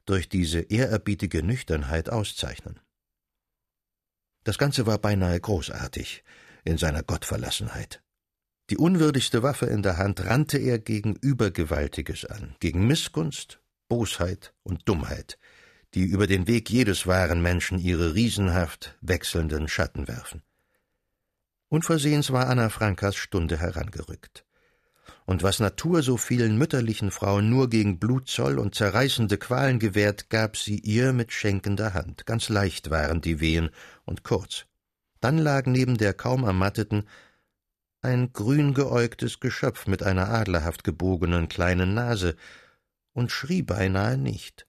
durch 0.09 0.27
diese 0.27 0.59
ehrerbietige 0.59 1.43
Nüchternheit 1.43 2.09
auszeichnen. 2.09 2.79
Das 4.43 4.57
Ganze 4.57 4.85
war 4.87 4.97
beinahe 4.97 5.39
großartig 5.39 6.23
in 6.63 6.77
seiner 6.77 7.03
Gottverlassenheit. 7.03 8.01
Die 8.71 8.77
unwürdigste 8.77 9.43
Waffe 9.43 9.67
in 9.67 9.83
der 9.83 9.97
Hand 9.97 10.25
rannte 10.25 10.57
er 10.57 10.79
gegen 10.79 11.15
Übergewaltiges 11.15 12.25
an, 12.25 12.55
gegen 12.59 12.87
Missgunst, 12.87 13.61
Bosheit 13.87 14.53
und 14.63 14.87
Dummheit, 14.89 15.37
die 15.93 16.03
über 16.03 16.27
den 16.27 16.47
Weg 16.47 16.69
jedes 16.69 17.07
wahren 17.07 17.41
Menschen 17.41 17.79
ihre 17.79 18.15
riesenhaft 18.15 18.97
wechselnden 19.01 19.67
Schatten 19.67 20.07
werfen. 20.07 20.41
Unversehens 21.67 22.31
war 22.31 22.47
Anna 22.47 22.69
Frankas 22.69 23.15
Stunde 23.15 23.57
herangerückt 23.57 24.45
und 25.25 25.43
was 25.43 25.59
Natur 25.59 26.01
so 26.03 26.17
vielen 26.17 26.57
mütterlichen 26.57 27.11
Frauen 27.11 27.49
nur 27.49 27.69
gegen 27.69 27.99
Blutzoll 27.99 28.59
und 28.59 28.75
zerreißende 28.75 29.37
Qualen 29.37 29.79
gewährt, 29.79 30.29
gab 30.29 30.57
sie 30.57 30.79
ihr 30.79 31.13
mit 31.13 31.31
schenkender 31.31 31.93
Hand. 31.93 32.25
Ganz 32.25 32.49
leicht 32.49 32.89
waren 32.89 33.21
die 33.21 33.39
Wehen 33.39 33.69
und 34.05 34.23
kurz. 34.23 34.65
Dann 35.21 35.37
lag 35.37 35.65
neben 35.65 35.97
der 35.97 36.13
kaum 36.13 36.43
ermatteten 36.43 37.03
ein 38.01 38.31
grün 38.31 38.73
geäugtes 38.73 39.39
Geschöpf 39.39 39.87
mit 39.87 40.03
einer 40.03 40.29
adlerhaft 40.29 40.83
gebogenen 40.83 41.49
kleinen 41.49 41.93
Nase 41.93 42.35
und 43.13 43.31
schrie 43.31 43.61
beinahe 43.61 44.17
nicht. 44.17 44.67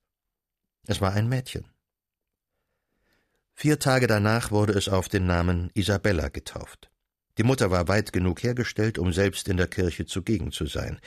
Es 0.87 1.00
war 1.00 1.12
ein 1.12 1.29
Mädchen. 1.29 1.64
Vier 3.55 3.79
Tage 3.79 4.07
danach 4.07 4.50
wurde 4.50 4.72
es 4.72 4.88
auf 4.88 5.09
den 5.09 5.26
Namen 5.26 5.70
Isabella 5.74 6.29
getauft. 6.29 6.90
Die 7.38 7.42
Mutter 7.42 7.70
war 7.70 7.88
weit 7.88 8.12
genug 8.12 8.42
hergestellt, 8.42 8.98
um 8.98 9.12
selbst 9.12 9.48
in 9.48 9.56
der 9.56 9.68
Kirche 9.68 10.06
zugegen 10.06 10.52
zu 10.52 10.66
sein. 10.66 11.00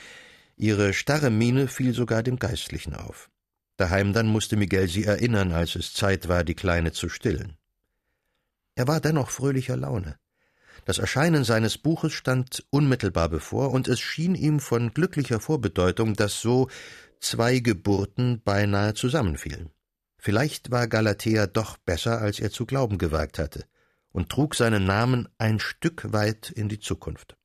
Ihre 0.56 0.92
starre 0.92 1.30
Miene 1.30 1.68
fiel 1.68 1.94
sogar 1.94 2.22
dem 2.22 2.38
Geistlichen 2.38 2.94
auf. 2.94 3.30
Daheim 3.76 4.12
dann 4.12 4.26
musste 4.28 4.56
Miguel 4.56 4.88
sie 4.88 5.04
erinnern, 5.04 5.52
als 5.52 5.74
es 5.74 5.92
Zeit 5.92 6.28
war, 6.28 6.44
die 6.44 6.54
Kleine 6.54 6.92
zu 6.92 7.08
stillen. 7.08 7.56
Er 8.76 8.86
war 8.86 9.00
dennoch 9.00 9.30
fröhlicher 9.30 9.76
Laune. 9.76 10.16
Das 10.84 10.98
Erscheinen 10.98 11.44
seines 11.44 11.78
Buches 11.78 12.12
stand 12.12 12.64
unmittelbar 12.70 13.28
bevor, 13.28 13.72
und 13.72 13.88
es 13.88 14.00
schien 14.00 14.34
ihm 14.34 14.60
von 14.60 14.92
glücklicher 14.92 15.40
Vorbedeutung, 15.40 16.14
dass 16.14 16.40
so 16.40 16.68
zwei 17.20 17.58
Geburten 17.58 18.42
beinahe 18.44 18.94
zusammenfielen. 18.94 19.70
Vielleicht 20.18 20.70
war 20.70 20.88
Galatea 20.88 21.46
doch 21.46 21.76
besser, 21.78 22.20
als 22.20 22.38
er 22.38 22.50
zu 22.50 22.66
glauben 22.66 22.98
gewagt 22.98 23.38
hatte 23.38 23.64
und 24.14 24.30
trug 24.30 24.54
seinen 24.54 24.86
Namen 24.86 25.28
ein 25.38 25.58
Stück 25.58 26.12
weit 26.12 26.50
in 26.50 26.68
die 26.68 26.78
Zukunft. 26.78 27.36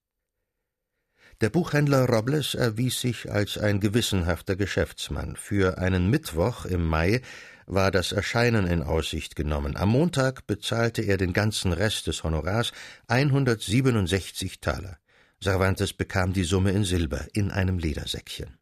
Der 1.41 1.49
Buchhändler 1.49 2.08
Robles 2.08 2.53
erwies 2.53 3.01
sich 3.01 3.32
als 3.32 3.58
ein 3.58 3.79
gewissenhafter 3.79 4.55
Geschäftsmann. 4.55 5.36
Für 5.36 5.79
einen 5.79 6.10
Mittwoch 6.10 6.65
im 6.65 6.86
Mai 6.86 7.21
war 7.65 7.91
das 7.91 8.12
Erscheinen 8.12 8.67
in 8.67 8.84
Aussicht 8.84 9.36
genommen. 9.36 9.77
Am 9.77 9.89
Montag 9.89 10.45
bezahlte 10.45 11.01
er 11.01 11.17
den 11.17 11.34
ganzen 11.34 11.73
Rest 11.73 12.08
des 12.08 12.23
Honorars 12.23 12.71
167 13.08 14.60
Taler. 14.60 14.99
Cervantes 15.41 15.93
bekam 15.93 16.34
die 16.34 16.43
Summe 16.43 16.71
in 16.71 16.84
Silber 16.84 17.25
in 17.34 17.49
einem 17.49 17.79
Ledersäckchen. 17.79 18.58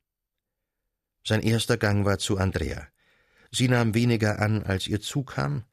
Sein 1.25 1.41
erster 1.41 1.75
Gang 1.75 2.05
war 2.05 2.19
zu 2.19 2.37
Andrea. 2.37 2.87
Sie 3.51 3.67
nahm 3.67 3.95
weniger 3.95 4.39
an, 4.39 4.63
als 4.63 4.87
ihr 4.87 5.01
zukam, 5.01 5.65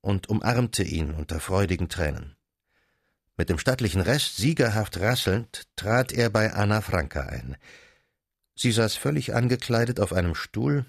und 0.00 0.28
umarmte 0.28 0.82
ihn 0.82 1.12
unter 1.12 1.40
freudigen 1.40 1.88
Tränen. 1.88 2.36
Mit 3.36 3.50
dem 3.50 3.58
stattlichen 3.58 4.00
Rest 4.00 4.36
siegerhaft 4.36 4.98
rasselnd 4.98 5.68
trat 5.76 6.12
er 6.12 6.30
bei 6.30 6.52
Anna 6.52 6.80
Franka 6.80 7.20
ein. 7.20 7.56
Sie 8.54 8.72
saß 8.72 8.96
völlig 8.96 9.34
angekleidet 9.34 10.00
auf 10.00 10.12
einem 10.12 10.34
Stuhl 10.34 10.84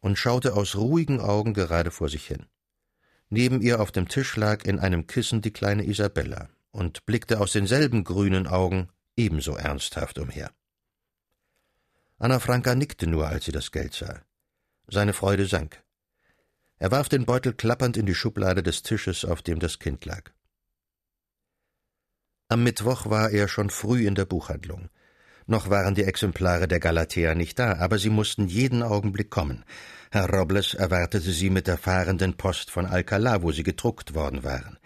und 0.00 0.18
schaute 0.18 0.54
aus 0.54 0.76
ruhigen 0.76 1.20
Augen 1.20 1.52
gerade 1.52 1.90
vor 1.90 2.08
sich 2.08 2.26
hin. 2.26 2.46
Neben 3.28 3.60
ihr 3.60 3.80
auf 3.80 3.92
dem 3.92 4.08
Tisch 4.08 4.36
lag 4.36 4.64
in 4.64 4.78
einem 4.78 5.06
Kissen 5.06 5.42
die 5.42 5.52
kleine 5.52 5.84
Isabella 5.84 6.48
und 6.70 7.04
blickte 7.06 7.38
aus 7.40 7.52
denselben 7.52 8.02
grünen 8.02 8.46
Augen 8.46 8.88
ebenso 9.16 9.54
ernsthaft 9.54 10.18
umher. 10.18 10.50
Anna 12.18 12.38
Franka 12.38 12.74
nickte 12.74 13.06
nur, 13.06 13.28
als 13.28 13.44
sie 13.44 13.52
das 13.52 13.70
Geld 13.70 13.94
sah. 13.94 14.22
Seine 14.88 15.12
Freude 15.12 15.46
sank. 15.46 15.82
Er 16.82 16.90
warf 16.90 17.10
den 17.10 17.26
Beutel 17.26 17.52
klappernd 17.52 17.98
in 17.98 18.06
die 18.06 18.14
Schublade 18.14 18.62
des 18.62 18.82
Tisches, 18.82 19.26
auf 19.26 19.42
dem 19.42 19.60
das 19.60 19.78
Kind 19.78 20.06
lag. 20.06 20.30
Am 22.48 22.64
Mittwoch 22.64 23.08
war 23.10 23.30
er 23.30 23.48
schon 23.48 23.68
früh 23.68 24.06
in 24.06 24.14
der 24.14 24.24
Buchhandlung. 24.24 24.88
Noch 25.46 25.68
waren 25.68 25.94
die 25.94 26.04
Exemplare 26.04 26.68
der 26.68 26.80
Galatea 26.80 27.34
nicht 27.34 27.58
da, 27.58 27.76
aber 27.76 27.98
sie 27.98 28.08
mussten 28.08 28.46
jeden 28.46 28.82
Augenblick 28.82 29.30
kommen. 29.30 29.62
Herr 30.10 30.30
Robles 30.30 30.72
erwartete 30.72 31.30
sie 31.32 31.50
mit 31.50 31.66
der 31.66 31.76
fahrenden 31.76 32.38
Post 32.38 32.70
von 32.70 32.86
Alcalá, 32.86 33.42
wo 33.42 33.52
sie 33.52 33.62
gedruckt 33.62 34.14
worden 34.14 34.42
waren. 34.42 34.78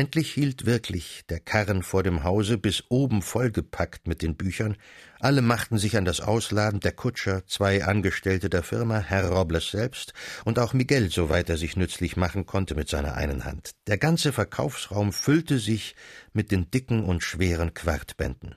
Endlich 0.00 0.32
hielt 0.32 0.64
wirklich 0.64 1.26
der 1.28 1.40
Karren 1.40 1.82
vor 1.82 2.02
dem 2.02 2.24
Hause 2.24 2.56
bis 2.56 2.84
oben 2.88 3.20
vollgepackt 3.20 4.06
mit 4.06 4.22
den 4.22 4.34
Büchern. 4.34 4.78
Alle 5.18 5.42
machten 5.42 5.76
sich 5.76 5.94
an 5.98 6.06
das 6.06 6.22
Ausladen, 6.22 6.80
der 6.80 6.92
Kutscher, 6.92 7.46
zwei 7.46 7.84
Angestellte 7.84 8.48
der 8.48 8.62
Firma, 8.62 9.00
Herr 9.00 9.28
Robles 9.28 9.70
selbst 9.70 10.14
und 10.46 10.58
auch 10.58 10.72
Miguel, 10.72 11.10
soweit 11.10 11.50
er 11.50 11.58
sich 11.58 11.76
nützlich 11.76 12.16
machen 12.16 12.46
konnte 12.46 12.74
mit 12.74 12.88
seiner 12.88 13.12
einen 13.12 13.44
Hand. 13.44 13.72
Der 13.88 13.98
ganze 13.98 14.32
Verkaufsraum 14.32 15.12
füllte 15.12 15.58
sich 15.58 15.94
mit 16.32 16.50
den 16.50 16.70
dicken 16.70 17.04
und 17.04 17.22
schweren 17.22 17.74
Quartbänden. 17.74 18.56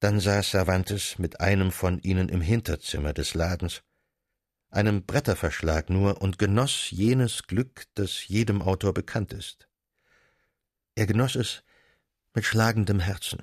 Dann 0.00 0.18
saß 0.18 0.50
Cervantes 0.50 1.20
mit 1.20 1.38
einem 1.38 1.70
von 1.70 2.00
ihnen 2.00 2.28
im 2.28 2.40
Hinterzimmer 2.40 3.12
des 3.12 3.34
Ladens, 3.34 3.82
einem 4.68 5.04
Bretterverschlag 5.04 5.90
nur, 5.90 6.20
und 6.20 6.40
genoss 6.40 6.90
jenes 6.90 7.44
Glück, 7.44 7.84
das 7.94 8.26
jedem 8.26 8.62
Autor 8.62 8.92
bekannt 8.92 9.32
ist. 9.32 9.65
Er 10.96 11.06
genoss 11.06 11.36
es 11.36 11.62
mit 12.34 12.44
schlagendem 12.44 13.00
Herzen, 13.00 13.42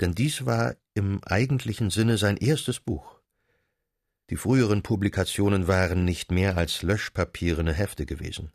denn 0.00 0.14
dies 0.14 0.46
war 0.46 0.74
im 0.94 1.22
eigentlichen 1.22 1.90
Sinne 1.90 2.18
sein 2.18 2.36
erstes 2.36 2.80
Buch. 2.80 3.20
Die 4.30 4.36
früheren 4.36 4.82
Publikationen 4.82 5.68
waren 5.68 6.04
nicht 6.04 6.32
mehr 6.32 6.56
als 6.56 6.82
löschpapierene 6.82 7.74
Hefte 7.74 8.06
gewesen. 8.06 8.52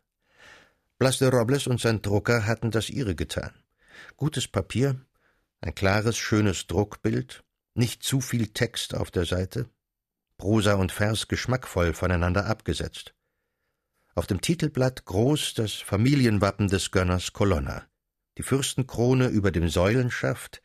Blas 0.98 1.18
de 1.18 1.28
Robles 1.28 1.68
und 1.68 1.80
sein 1.80 2.02
Drucker 2.02 2.44
hatten 2.44 2.72
das 2.72 2.90
ihre 2.90 3.14
getan. 3.14 3.52
Gutes 4.16 4.48
Papier, 4.48 5.00
ein 5.60 5.74
klares, 5.74 6.16
schönes 6.16 6.66
Druckbild, 6.66 7.44
nicht 7.74 8.02
zu 8.02 8.20
viel 8.20 8.48
Text 8.48 8.94
auf 8.94 9.12
der 9.12 9.24
Seite, 9.24 9.70
Prosa 10.38 10.74
und 10.74 10.90
Vers 10.90 11.28
geschmackvoll 11.28 11.94
voneinander 11.94 12.46
abgesetzt. 12.46 13.14
Auf 14.16 14.26
dem 14.26 14.40
Titelblatt 14.40 15.04
groß 15.04 15.54
das 15.54 15.74
Familienwappen 15.74 16.66
des 16.66 16.90
Gönners 16.90 17.32
Colonna, 17.32 17.87
die 18.38 18.44
Fürstenkrone 18.44 19.28
über 19.28 19.50
dem 19.50 19.68
Säulenschaft 19.68 20.62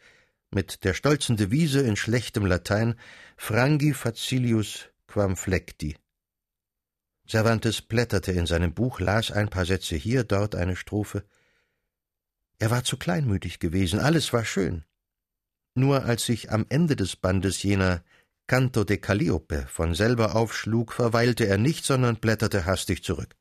mit 0.52 0.84
der 0.84 0.94
stolzen 0.94 1.36
Devise 1.36 1.82
in 1.82 1.96
schlechtem 1.96 2.46
Latein 2.46 2.96
Frangi 3.36 3.94
facilius 3.94 4.90
quam 5.08 5.36
flecti. 5.36 5.98
Cervantes 7.28 7.82
blätterte 7.82 8.32
in 8.32 8.46
seinem 8.46 8.74
Buch, 8.74 9.00
las 9.00 9.32
ein 9.32 9.50
paar 9.50 9.66
Sätze 9.66 9.96
hier, 9.96 10.24
dort 10.24 10.56
eine 10.56 10.76
Strophe. 10.76 11.26
Er 12.60 12.70
war 12.70 12.84
zu 12.84 12.98
kleinmütig 12.98 13.60
gewesen, 13.60 14.00
alles 14.00 14.32
war 14.34 14.46
schön. 14.46 14.84
Nur 15.74 16.06
als 16.06 16.26
sich 16.26 16.52
am 16.52 16.68
Ende 16.70 16.96
des 16.96 17.16
Bandes 17.16 17.64
jener 17.64 18.04
Canto 18.46 18.84
de 18.84 18.98
Calliope 18.98 19.66
von 19.68 19.96
selber 19.96 20.36
aufschlug, 20.36 20.94
verweilte 20.94 21.48
er 21.48 21.58
nicht, 21.58 21.86
sondern 21.86 22.18
blätterte 22.18 22.66
hastig 22.66 23.04
zurück. 23.04 23.36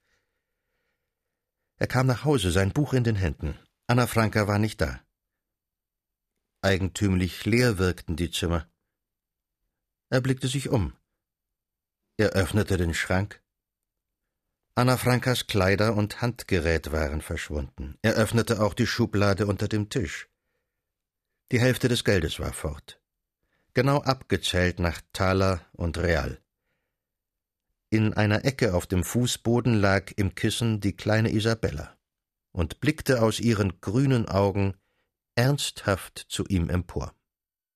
Er 1.76 1.88
kam 1.88 2.06
nach 2.06 2.24
Hause, 2.24 2.50
sein 2.50 2.72
Buch 2.72 2.94
in 2.94 3.04
den 3.04 3.16
Händen. 3.16 3.58
Anna 3.92 4.06
Franka 4.06 4.48
war 4.48 4.58
nicht 4.58 4.80
da. 4.80 5.02
Eigentümlich 6.62 7.44
leer 7.44 7.76
wirkten 7.76 8.16
die 8.16 8.30
Zimmer. 8.30 8.66
Er 10.08 10.22
blickte 10.22 10.48
sich 10.48 10.70
um. 10.70 10.94
Er 12.16 12.30
öffnete 12.30 12.78
den 12.78 12.94
Schrank. 12.94 13.42
Anna 14.76 14.96
Frankas 14.96 15.46
Kleider 15.46 15.94
und 15.94 16.22
Handgerät 16.22 16.90
waren 16.90 17.20
verschwunden. 17.20 17.98
Er 18.00 18.14
öffnete 18.14 18.62
auch 18.62 18.72
die 18.72 18.86
Schublade 18.86 19.46
unter 19.46 19.68
dem 19.68 19.90
Tisch. 19.90 20.30
Die 21.50 21.60
Hälfte 21.60 21.88
des 21.88 22.02
Geldes 22.02 22.40
war 22.40 22.54
fort 22.54 22.98
genau 23.74 23.98
abgezählt 23.98 24.78
nach 24.78 25.02
Taler 25.12 25.66
und 25.72 25.98
Real. 25.98 26.40
In 27.90 28.14
einer 28.14 28.46
Ecke 28.46 28.72
auf 28.72 28.86
dem 28.86 29.04
Fußboden 29.04 29.74
lag 29.74 30.12
im 30.16 30.34
Kissen 30.34 30.80
die 30.80 30.96
kleine 30.96 31.30
Isabella 31.30 31.98
und 32.52 32.80
blickte 32.80 33.22
aus 33.22 33.40
ihren 33.40 33.80
grünen 33.80 34.28
Augen 34.28 34.74
ernsthaft 35.34 36.18
zu 36.28 36.44
ihm 36.46 36.68
empor. 36.68 37.14